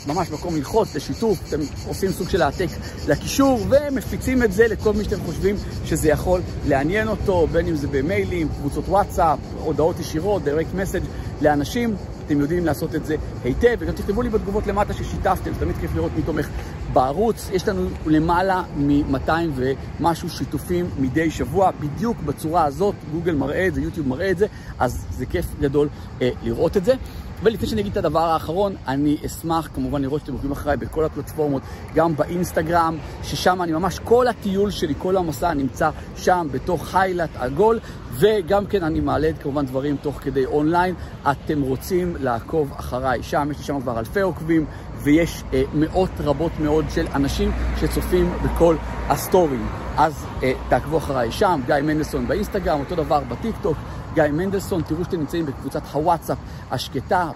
ממש 0.07 0.31
מקום 0.31 0.57
ללחוץ, 0.57 0.95
לשיתוף, 0.95 1.39
אתם 1.49 1.61
עושים 1.87 2.11
סוג 2.11 2.29
של 2.29 2.43
העתק 2.43 2.69
לקישור 3.09 3.61
ומפיצים 3.69 4.43
את 4.43 4.53
זה 4.53 4.69
לכל 4.69 4.93
מי 4.93 5.05
שאתם 5.05 5.21
חושבים 5.27 5.57
שזה 5.85 6.09
יכול 6.09 6.41
לעניין 6.67 7.09
אותו, 7.09 7.47
בין 7.53 7.67
אם 7.67 7.75
זה 7.75 7.89
במיילים, 7.89 8.49
קבוצות 8.49 8.85
וואטסאפ, 8.89 9.39
הודעות 9.59 10.01
ישירות, 10.01 10.43
direct 10.43 10.77
message 10.77 11.07
לאנשים. 11.43 11.97
אתם 12.27 12.41
יודעים 12.41 12.67
לעשות 12.67 12.95
את 12.95 13.07
זה 13.07 13.17
היטב, 13.45 13.77
וגם 13.79 13.93
תכתבו 13.93 14.23
לי 14.23 14.29
בתגובות 14.29 14.67
למטה 14.67 14.93
ששיתפתם, 14.93 15.51
תמיד 15.59 15.77
כיף 15.81 15.91
לראות 15.95 16.13
מי 16.17 16.23
תומך 16.23 16.49
בערוץ. 16.93 17.49
יש 17.53 17.69
לנו 17.69 17.89
למעלה 18.07 18.63
מ-200 18.77 19.31
ומשהו 19.55 20.31
שיתופים 20.31 20.91
מדי 20.99 21.31
שבוע, 21.31 21.71
בדיוק 21.81 22.17
בצורה 22.21 22.65
הזאת, 22.65 22.95
גוגל 23.13 23.35
מראה 23.35 23.67
את 23.67 23.75
זה, 23.75 23.81
יוטיוב 23.81 24.09
מראה 24.09 24.31
את 24.31 24.39
זה, 24.39 24.47
אז 24.79 25.07
זה 25.11 25.27
כיף 25.27 25.47
גדול 25.61 25.89
אה, 26.23 26.31
לראות 26.43 26.77
את 26.77 26.85
זה. 26.85 26.95
ולפני 27.43 27.69
שאני 27.69 27.81
אגיד 27.81 27.93
את 27.93 27.97
הדבר 27.97 28.21
האחרון, 28.21 28.77
אני 28.89 29.17
אשמח 29.27 29.69
כמובן 29.75 30.03
לראות 30.03 30.21
שאתם 30.21 30.33
עוקבים 30.33 30.53
אחריי 30.53 30.77
בכל 30.77 31.05
הפלטפורמות, 31.05 31.63
גם 31.95 32.17
באינסטגרם, 32.17 32.99
ששם 33.23 33.63
אני 33.63 33.73
ממש, 33.73 33.99
כל 33.99 34.29
הטיול 34.29 34.71
שלי, 34.71 34.95
כל 34.99 35.17
המסע 35.17 35.55
נמצא 35.55 35.91
שם 36.17 36.47
בתוך 36.51 36.95
highlight 36.95 37.31
עגול, 37.37 37.81
וגם 38.13 38.67
כן 38.67 38.83
אני 38.85 39.01
מעלה 39.01 39.31
כמובן 39.43 39.67
דברים 39.67 39.97
תוך 39.97 40.19
כדי 40.21 40.47
אונליין. 40.47 40.95
אתם 41.31 41.63
רוצים 41.63 42.17
לעקוב 42.21 42.73
אחריי 42.77 43.23
שם, 43.23 43.49
יש 43.51 43.59
לי 43.59 43.65
שם 43.65 43.81
כבר 43.81 43.99
אלפי 43.99 44.21
עוקבים, 44.21 44.67
ויש 45.03 45.43
אה, 45.53 45.63
מאות 45.75 46.11
רבות 46.19 46.53
מאוד 46.61 46.85
של 46.95 47.07
אנשים 47.15 47.53
שצופים 47.81 48.33
בכל 48.43 48.77
הסטורים. 49.09 49.67
אז 49.97 50.27
אה, 50.43 50.53
תעקבו 50.69 50.99
אחריי 50.99 51.33
שם, 51.33 51.61
גיא 51.67 51.75
מנדלסון 51.83 52.29
באינסטגרם, 52.29 52.81
אותו 52.81 52.95
דבר 52.95 53.21
בטיקטוק. 53.29 53.77
גיא 54.17 54.25
מנדלסון, 54.33 54.83
תראו 54.83 55.05
שאתם 55.05 55.21
נמצאים 55.21 55.47
בקבוצת 55.47 55.83
הוואטסאפ 55.93 56.39
השקטה, 56.71 57.31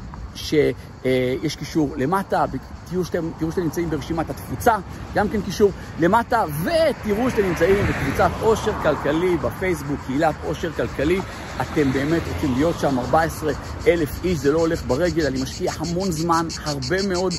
שיש 1.03 1.57
קישור 1.57 1.95
למטה, 1.97 2.45
תראו 2.91 3.05
שאתם, 3.05 3.31
תראו 3.39 3.51
שאתם 3.51 3.63
נמצאים 3.63 3.91
ברשימת 3.91 4.31
התפוצה, 4.31 4.77
גם 5.15 5.29
כן 5.29 5.43
קישור 5.43 5.71
למטה, 6.01 6.45
ותראו 6.63 7.31
שאתם 7.31 7.43
נמצאים 7.43 7.87
בקבוצת 7.87 8.31
עושר 8.41 8.73
כלכלי 8.83 9.37
בפייסבוק, 9.37 10.01
קהילת 10.07 10.35
עושר 10.45 10.73
כלכלי. 10.73 11.21
אתם 11.61 11.93
באמת 11.93 12.23
רוצים 12.35 12.55
להיות 12.55 12.79
שם, 12.81 12.99
14 12.99 13.53
אלף 13.87 14.25
איש, 14.25 14.39
זה 14.39 14.53
לא 14.53 14.59
הולך 14.59 14.83
ברגל, 14.87 15.27
אני 15.27 15.43
משקיע 15.43 15.73
המון 15.79 16.11
זמן, 16.11 16.47
הרבה 16.65 17.07
מאוד 17.09 17.35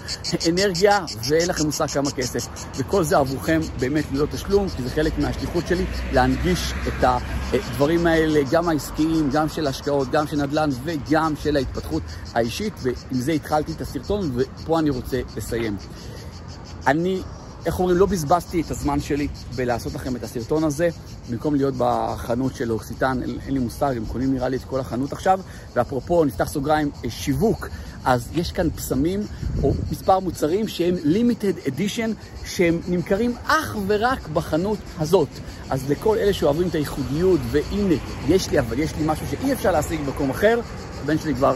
אנרגיה, 0.50 1.00
ואין 1.30 1.50
לכם 1.50 1.65
מושג 1.65 1.88
כמה 1.88 2.12
כסף. 2.12 2.47
וכל 2.78 3.04
זה 3.04 3.17
עבורכם 3.17 3.60
באמת 3.80 4.06
ללא 4.12 4.26
תשלום, 4.26 4.69
כי 4.69 4.84
זה 4.84 4.89
חלק 4.89 5.19
מהשליחות 5.19 5.67
שלי, 5.67 5.86
להנגיש 6.13 6.74
את 6.88 7.04
הדברים 7.54 8.08
האלה, 8.08 8.39
גם 8.52 8.69
העסקיים, 8.69 9.30
גם 9.34 9.50
של 9.50 9.67
השקעות, 9.67 10.12
גם 10.12 10.28
של 10.28 10.38
נדל"ן 10.38 10.69
וגם 10.84 11.34
של 11.43 11.56
ההתפתחות 11.56 12.04
האישית, 12.34 12.74
ועם 12.82 13.21
זה 13.21 13.32
התחלתי 13.32 13.51
את 13.60 13.82
הסרטון, 13.82 14.32
ופה 14.36 14.80
אני 14.80 14.90
רוצה 14.90 15.22
לסיים. 15.38 15.78
אני 16.88 17.22
איך 17.66 17.80
אומרים, 17.80 17.98
לא 17.98 18.06
בזבזתי 18.06 18.62
את 18.62 18.72
הזמן 18.72 19.00
שלי 19.00 19.28
בלעשות 19.56 19.94
לכם 19.94 20.16
את 20.16 20.24
הסרטון 20.24 20.64
הזה, 20.64 20.90
במקום 21.30 21.56
להיות 21.56 21.74
בחנות 21.78 22.56
של 22.56 22.72
אוקסיטן, 22.72 23.22
אין, 23.22 23.38
אין 23.46 23.54
לי 23.54 23.60
מושג, 23.60 23.94
הם 23.98 24.06
קונים 24.06 24.34
נראה 24.34 24.50
לי 24.50 24.58
את 24.58 24.64
כל 24.64 24.80
החנות 24.80 25.14
עכשיו, 25.14 25.40
ואפרופו, 25.76 26.26
נפתח 26.26 26.50
סוגריים, 26.50 26.92
אה, 27.06 27.10
שיווק, 27.10 27.70
אז 28.06 28.30
יש 28.34 28.52
כאן 28.52 28.70
פסמים 28.70 29.20
או 29.64 29.74
מספר 29.92 30.20
מוצרים 30.20 30.68
שהם 30.68 30.96
limited 30.96 31.68
edition, 31.68 32.10
שהם 32.46 32.80
נמכרים 32.88 33.36
אך 33.46 33.78
ורק 33.88 34.28
בחנות 34.28 34.78
הזאת. 35.00 35.30
אז 35.70 35.90
לכל 35.90 36.18
אלה 36.18 36.34
שאוהבים 36.34 36.68
את 36.68 36.76
הייחודיות, 36.76 37.40
והנה, 37.52 37.96
יש 38.28 38.50
לי, 38.50 38.60
אבל 38.60 38.80
יש 38.80 38.96
לי 38.96 39.04
משהו 39.06 39.26
שאי 39.28 39.54
אפשר 39.54 39.72
להשיג 39.72 40.02
במקום 40.06 40.30
אחר, 40.30 40.60
הבן 41.04 41.18
שלי 41.18 41.36
כבר 41.36 41.56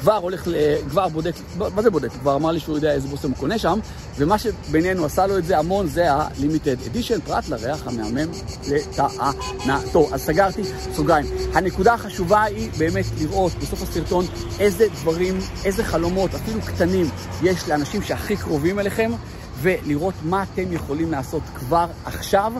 כבר 0.00 0.16
הולך, 0.16 0.48
כבר 0.90 1.08
בודק, 1.08 1.34
מה 1.56 1.82
זה 1.82 1.90
בודק? 1.90 2.08
כבר 2.12 2.34
אמר 2.34 2.50
לי 2.50 2.60
שהוא 2.60 2.76
יודע 2.76 2.92
איזה 2.92 3.08
בושם 3.08 3.28
הוא 3.28 3.36
קונה 3.36 3.58
שם, 3.58 3.78
ומה 4.16 4.36
שבינינו 4.38 5.04
עשה 5.04 5.26
לו 5.26 5.38
את 5.38 5.44
זה 5.44 5.58
המון 5.58 5.86
זה 5.86 6.12
ה-limited 6.12 6.94
edition, 6.94 7.20
פרט 7.26 7.48
לריח 7.48 7.86
המהמם 7.86 8.32
לטענתו. 8.68 10.08
אז 10.12 10.20
סגרתי 10.20 10.62
סוגריים. 10.94 11.26
הנקודה 11.54 11.94
החשובה 11.94 12.42
היא 12.42 12.70
באמת 12.78 13.04
לראות 13.20 13.52
בסוף 13.54 13.82
הסרטון 13.82 14.24
איזה 14.60 14.86
דברים, 14.94 15.38
איזה 15.64 15.84
חלומות, 15.84 16.34
אפילו 16.34 16.60
קטנים, 16.60 17.06
יש 17.42 17.68
לאנשים 17.68 18.02
שהכי 18.02 18.36
קרובים 18.36 18.78
אליכם, 18.78 19.10
ולראות 19.60 20.14
מה 20.22 20.42
אתם 20.42 20.72
יכולים 20.72 21.10
לעשות 21.10 21.42
כבר 21.54 21.86
עכשיו. 22.04 22.52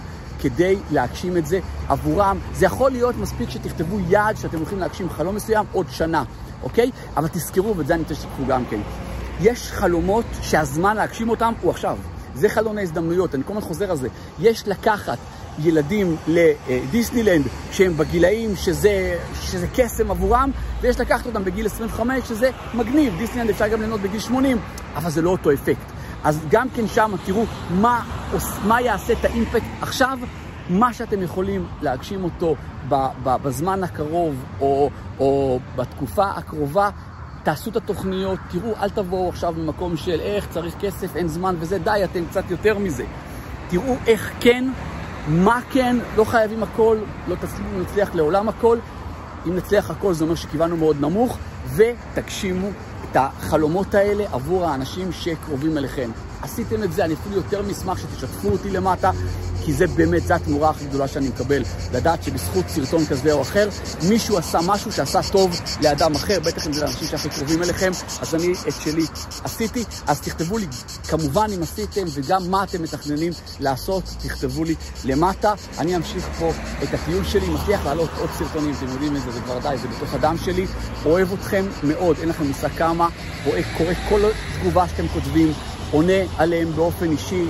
כדי 0.42 0.76
להגשים 0.90 1.36
את 1.36 1.46
זה 1.46 1.58
עבורם. 1.88 2.38
זה 2.54 2.66
יכול 2.66 2.90
להיות 2.90 3.16
מספיק 3.16 3.50
שתכתבו 3.50 3.98
יעד 4.08 4.36
שאתם 4.36 4.58
הולכים 4.58 4.78
להגשים 4.78 5.10
חלום 5.10 5.34
מסוים 5.34 5.66
עוד 5.72 5.86
שנה. 5.90 6.24
אוקיי? 6.62 6.90
אבל 7.16 7.28
תזכרו, 7.28 7.76
ואת 7.76 7.86
זה 7.86 7.94
אני 7.94 8.02
רוצה 8.02 8.14
שתיקחו 8.14 8.46
גם 8.46 8.64
כן. 8.70 8.80
יש 9.40 9.72
חלומות 9.72 10.24
שהזמן 10.42 10.96
להגשים 10.96 11.28
אותם 11.28 11.52
הוא 11.60 11.70
עכשיו. 11.70 11.98
זה 12.34 12.48
חלון 12.48 12.78
ההזדמנויות, 12.78 13.34
אני 13.34 13.42
כל 13.46 13.52
הזמן 13.52 13.68
חוזר 13.68 13.90
על 13.90 13.96
זה. 13.96 14.08
יש 14.40 14.68
לקחת 14.68 15.18
ילדים 15.58 16.16
לדיסנילנד 16.26 17.44
שהם 17.72 17.96
בגילאים 17.96 18.56
שזה, 18.56 19.18
שזה 19.42 19.66
קסם 19.74 20.10
עבורם, 20.10 20.50
ויש 20.80 21.00
לקחת 21.00 21.26
אותם 21.26 21.44
בגיל 21.44 21.66
25 21.66 22.28
שזה 22.28 22.50
מגניב, 22.74 23.14
דיסנילנד 23.18 23.50
אפשר 23.50 23.68
גם 23.68 23.78
ליהנות 23.78 24.00
בגיל 24.00 24.20
80, 24.20 24.58
אבל 24.96 25.10
זה 25.10 25.22
לא 25.22 25.30
אותו 25.30 25.52
אפקט. 25.52 25.92
אז 26.24 26.40
גם 26.50 26.68
כן 26.76 26.88
שם 26.88 27.12
תראו 27.24 27.44
מה, 27.70 28.02
מה 28.64 28.80
יעשה 28.80 29.12
את 29.12 29.24
האימפקט 29.24 29.66
עכשיו 29.80 30.18
מה 30.70 30.92
שאתם 30.92 31.22
יכולים 31.22 31.66
להגשים 31.82 32.24
אותו 32.24 32.56
בזמן 33.24 33.84
הקרוב 33.84 34.44
או, 34.60 34.90
או 35.20 35.58
בתקופה 35.76 36.30
הקרובה, 36.30 36.90
תעשו 37.42 37.70
את 37.70 37.76
התוכניות, 37.76 38.38
תראו, 38.50 38.74
אל 38.82 38.90
תבואו 38.90 39.28
עכשיו 39.28 39.54
ממקום 39.58 39.96
של 39.96 40.20
איך 40.20 40.48
צריך 40.50 40.74
כסף, 40.80 41.16
אין 41.16 41.28
זמן 41.28 41.54
וזה, 41.58 41.78
די, 41.78 42.00
אתם 42.04 42.24
קצת 42.30 42.50
יותר 42.50 42.78
מזה. 42.78 43.04
תראו 43.68 43.96
איך 44.06 44.32
כן, 44.40 44.70
מה 45.28 45.60
כן, 45.70 45.96
לא 46.16 46.24
חייבים 46.24 46.62
הכל, 46.62 46.98
לא 47.28 47.34
תצליחו, 47.34 47.78
נצליח 47.80 48.14
לעולם 48.14 48.48
הכל. 48.48 48.78
אם 49.46 49.56
נצליח 49.56 49.90
הכל 49.90 50.12
זה 50.12 50.24
אומר 50.24 50.34
שכיוונו 50.34 50.76
מאוד 50.76 50.96
נמוך, 51.00 51.38
ותגשימו 51.74 52.68
את 53.10 53.16
החלומות 53.16 53.94
האלה 53.94 54.24
עבור 54.32 54.66
האנשים 54.66 55.12
שקרובים 55.12 55.78
אליכם. 55.78 56.10
עשיתם 56.42 56.82
את 56.82 56.92
זה, 56.92 57.04
אני 57.04 57.14
אפילו 57.14 57.36
יותר 57.36 57.62
משמח 57.62 57.98
שתשתפו 57.98 58.48
אותי 58.48 58.70
למטה, 58.70 59.10
כי 59.64 59.72
זה 59.72 59.86
באמת, 59.86 60.22
זו 60.22 60.34
התמורה 60.34 60.70
הכי 60.70 60.84
גדולה 60.84 61.08
שאני 61.08 61.28
מקבל. 61.28 61.62
לדעת 61.92 62.22
שבזכות 62.22 62.64
סרטון 62.68 63.06
כזה 63.06 63.32
או 63.32 63.42
אחר, 63.42 63.68
מישהו 64.08 64.38
עשה 64.38 64.58
משהו 64.66 64.92
שעשה 64.92 65.20
טוב 65.32 65.60
לאדם 65.82 66.14
אחר, 66.14 66.40
בטח 66.40 66.66
אם 66.66 66.72
זה 66.72 66.80
לאנשים 66.80 67.08
שהכי 67.08 67.28
קרובים 67.28 67.62
אליכם, 67.62 67.90
אז 68.20 68.34
אני 68.34 68.52
את 68.68 68.74
שלי 68.84 69.06
עשיתי. 69.44 69.84
אז 70.06 70.20
תכתבו 70.20 70.58
לי 70.58 70.66
כמובן 71.08 71.46
אם 71.56 71.62
עשיתם 71.62 72.04
וגם 72.14 72.50
מה 72.50 72.64
אתם 72.64 72.82
מתכננים 72.82 73.32
לעשות, 73.60 74.04
תכתבו 74.22 74.64
לי 74.64 74.74
למטה. 75.04 75.54
אני 75.78 75.96
אמשיך 75.96 76.28
פה 76.38 76.52
את 76.82 76.94
הטיול 76.94 77.24
שלי, 77.24 77.48
מבטיח 77.48 77.86
לעלות 77.86 78.10
עוד 78.18 78.30
סרטונים, 78.38 78.74
אתם 78.78 78.86
יודעים 78.86 79.16
את 79.16 79.22
זה, 79.22 79.30
זה 79.30 79.40
כבר 79.40 79.58
די, 79.58 79.76
זה 79.82 79.88
בתוך 79.88 80.14
הדם 80.14 80.36
שלי. 80.44 80.66
אוהב 81.06 81.32
אתכם 81.32 81.64
מאוד, 81.82 82.16
אין 82.20 82.28
לכם 82.28 82.46
מושג 82.46 82.68
כמה, 82.68 83.08
רואה, 83.44 83.60
קורא 83.76 83.92
כל 84.08 84.22
תגובה 84.60 84.88
שאתם 84.88 85.08
כותבים, 85.08 85.52
עונה 85.92 86.22
עליהם 86.38 86.72
באופן 86.72 87.10
אישי, 87.10 87.44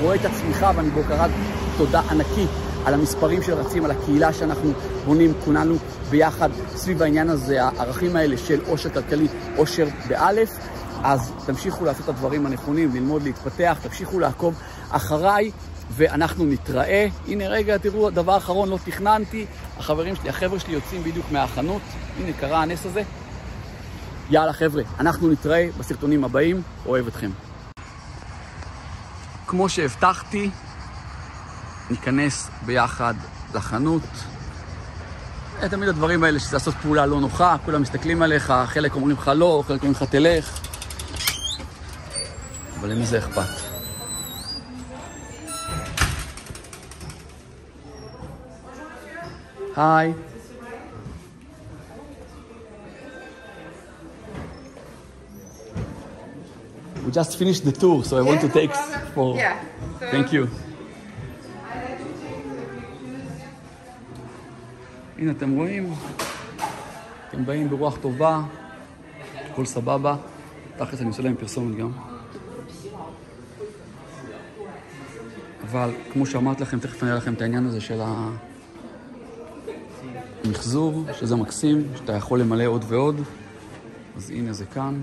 רואה 0.00 0.14
את 0.14 0.24
הצמיחה 0.24 0.72
ואני 0.76 0.90
בהוקרת 0.90 1.30
תודה 1.78 2.00
ענקית 2.10 2.50
על 2.84 2.94
המספרים 2.94 3.42
שרצים, 3.42 3.84
על 3.84 3.90
הקהילה 3.90 4.32
שאנחנו 4.32 4.72
בונים 5.06 5.32
כולנו 5.44 5.76
ביחד 6.10 6.50
סביב 6.76 7.02
העניין 7.02 7.30
הזה, 7.30 7.64
הערכים 7.64 8.16
האלה 8.16 8.38
של 8.38 8.60
עושר 8.66 8.90
כלכלי, 8.90 9.26
עושר 9.56 9.86
באלף. 10.08 10.58
אז 11.02 11.32
תמשיכו 11.46 11.84
לעשות 11.84 12.04
את 12.04 12.08
הדברים 12.08 12.46
הנכונים, 12.46 12.94
ללמוד, 12.94 13.22
להתפתח, 13.22 13.78
תמשיכו 13.82 14.18
לעקוב 14.18 14.54
אחריי, 14.90 15.50
ואנחנו 15.90 16.44
נתראה. 16.44 17.06
הנה 17.28 17.48
רגע, 17.48 17.78
תראו, 17.78 18.10
דבר 18.10 18.36
אחרון, 18.36 18.68
לא 18.68 18.78
תכננתי, 18.84 19.46
החברים 19.78 20.16
שלי, 20.16 20.28
החבר'ה 20.28 20.58
שלי 20.58 20.74
יוצאים 20.74 21.02
בדיוק 21.02 21.26
מהחנות, 21.32 21.82
הנה 22.18 22.32
קרה 22.32 22.62
הנס 22.62 22.86
הזה. 22.86 23.02
יאללה 24.30 24.52
חבר'ה, 24.52 24.82
אנחנו 25.00 25.28
נתראה 25.28 25.68
בסרטונים 25.78 26.24
הבאים, 26.24 26.62
אוהב 26.86 27.06
אתכם. 27.06 27.30
כמו 29.48 29.68
שהבטחתי, 29.68 30.50
ניכנס 31.90 32.50
ביחד 32.66 33.14
לחנות. 33.54 34.02
תמיד 35.70 35.88
הדברים 35.88 36.24
האלה 36.24 36.38
שזה 36.38 36.56
לעשות 36.56 36.74
פעולה 36.82 37.06
לא 37.06 37.20
נוחה, 37.20 37.56
כולם 37.64 37.82
מסתכלים 37.82 38.22
עליך, 38.22 38.52
חלק 38.66 38.94
אומרים 38.94 39.16
לך 39.16 39.30
לא, 39.34 39.62
חלק 39.66 39.82
אומרים 39.82 39.92
לך 39.92 40.02
תלך, 40.02 40.60
אבל 42.80 42.88
למי 42.88 43.06
זה 43.06 43.18
אכפת? 43.18 43.68
היי. 49.76 50.12
We 57.08 57.12
just 57.12 57.38
finished 57.38 57.64
the 57.64 57.72
tour, 57.72 58.04
so 58.04 58.18
I 58.18 58.20
want 58.20 58.42
to 58.42 58.50
take 58.50 58.74
for. 59.14 59.34
Yeah. 59.34 59.56
So 59.98 60.10
Thank 60.10 60.32
you. 60.32 60.46
הנה, 65.18 65.30
אתם 65.30 65.50
רואים? 65.50 65.94
אתם 67.28 67.46
באים 67.46 67.68
ברוח 67.68 67.96
טובה, 67.96 68.42
הכל 69.50 69.66
סבבה. 69.66 70.16
תכלס 70.76 71.00
אני 71.00 71.08
עושה 71.08 71.22
להם 71.22 71.34
פרסומת 71.34 71.76
גם. 71.76 71.90
אבל 75.62 75.90
כמו 76.12 76.26
שאמרתי 76.26 76.62
לכם, 76.62 76.78
תכף 76.78 77.02
אני 77.02 77.10
אראה 77.10 77.20
לכם 77.20 77.34
את 77.34 77.42
העניין 77.42 77.66
הזה 77.66 77.80
של 77.80 78.00
המחזור, 80.44 81.04
שזה 81.18 81.36
מקסים, 81.36 81.88
שאתה 81.96 82.12
יכול 82.12 82.40
למלא 82.40 82.66
עוד 82.66 82.84
ועוד. 82.88 83.20
אז 84.16 84.30
הנה 84.30 84.52
זה 84.52 84.64
כאן. 84.64 85.02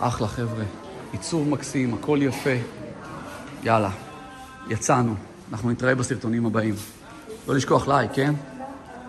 אחלה 0.00 0.28
חבר'ה, 0.28 0.64
ייצור 1.12 1.44
מקסים, 1.44 1.94
הכל 1.94 2.18
יפה. 2.22 2.50
יאללה, 3.62 3.90
יצאנו. 4.68 5.14
אנחנו 5.52 5.70
נתראה 5.70 5.94
בסרטונים 5.94 6.46
הבאים. 6.46 6.74
לא 7.48 7.54
לשכוח 7.54 7.88
לייק, 7.88 8.10
כן? 8.14 8.34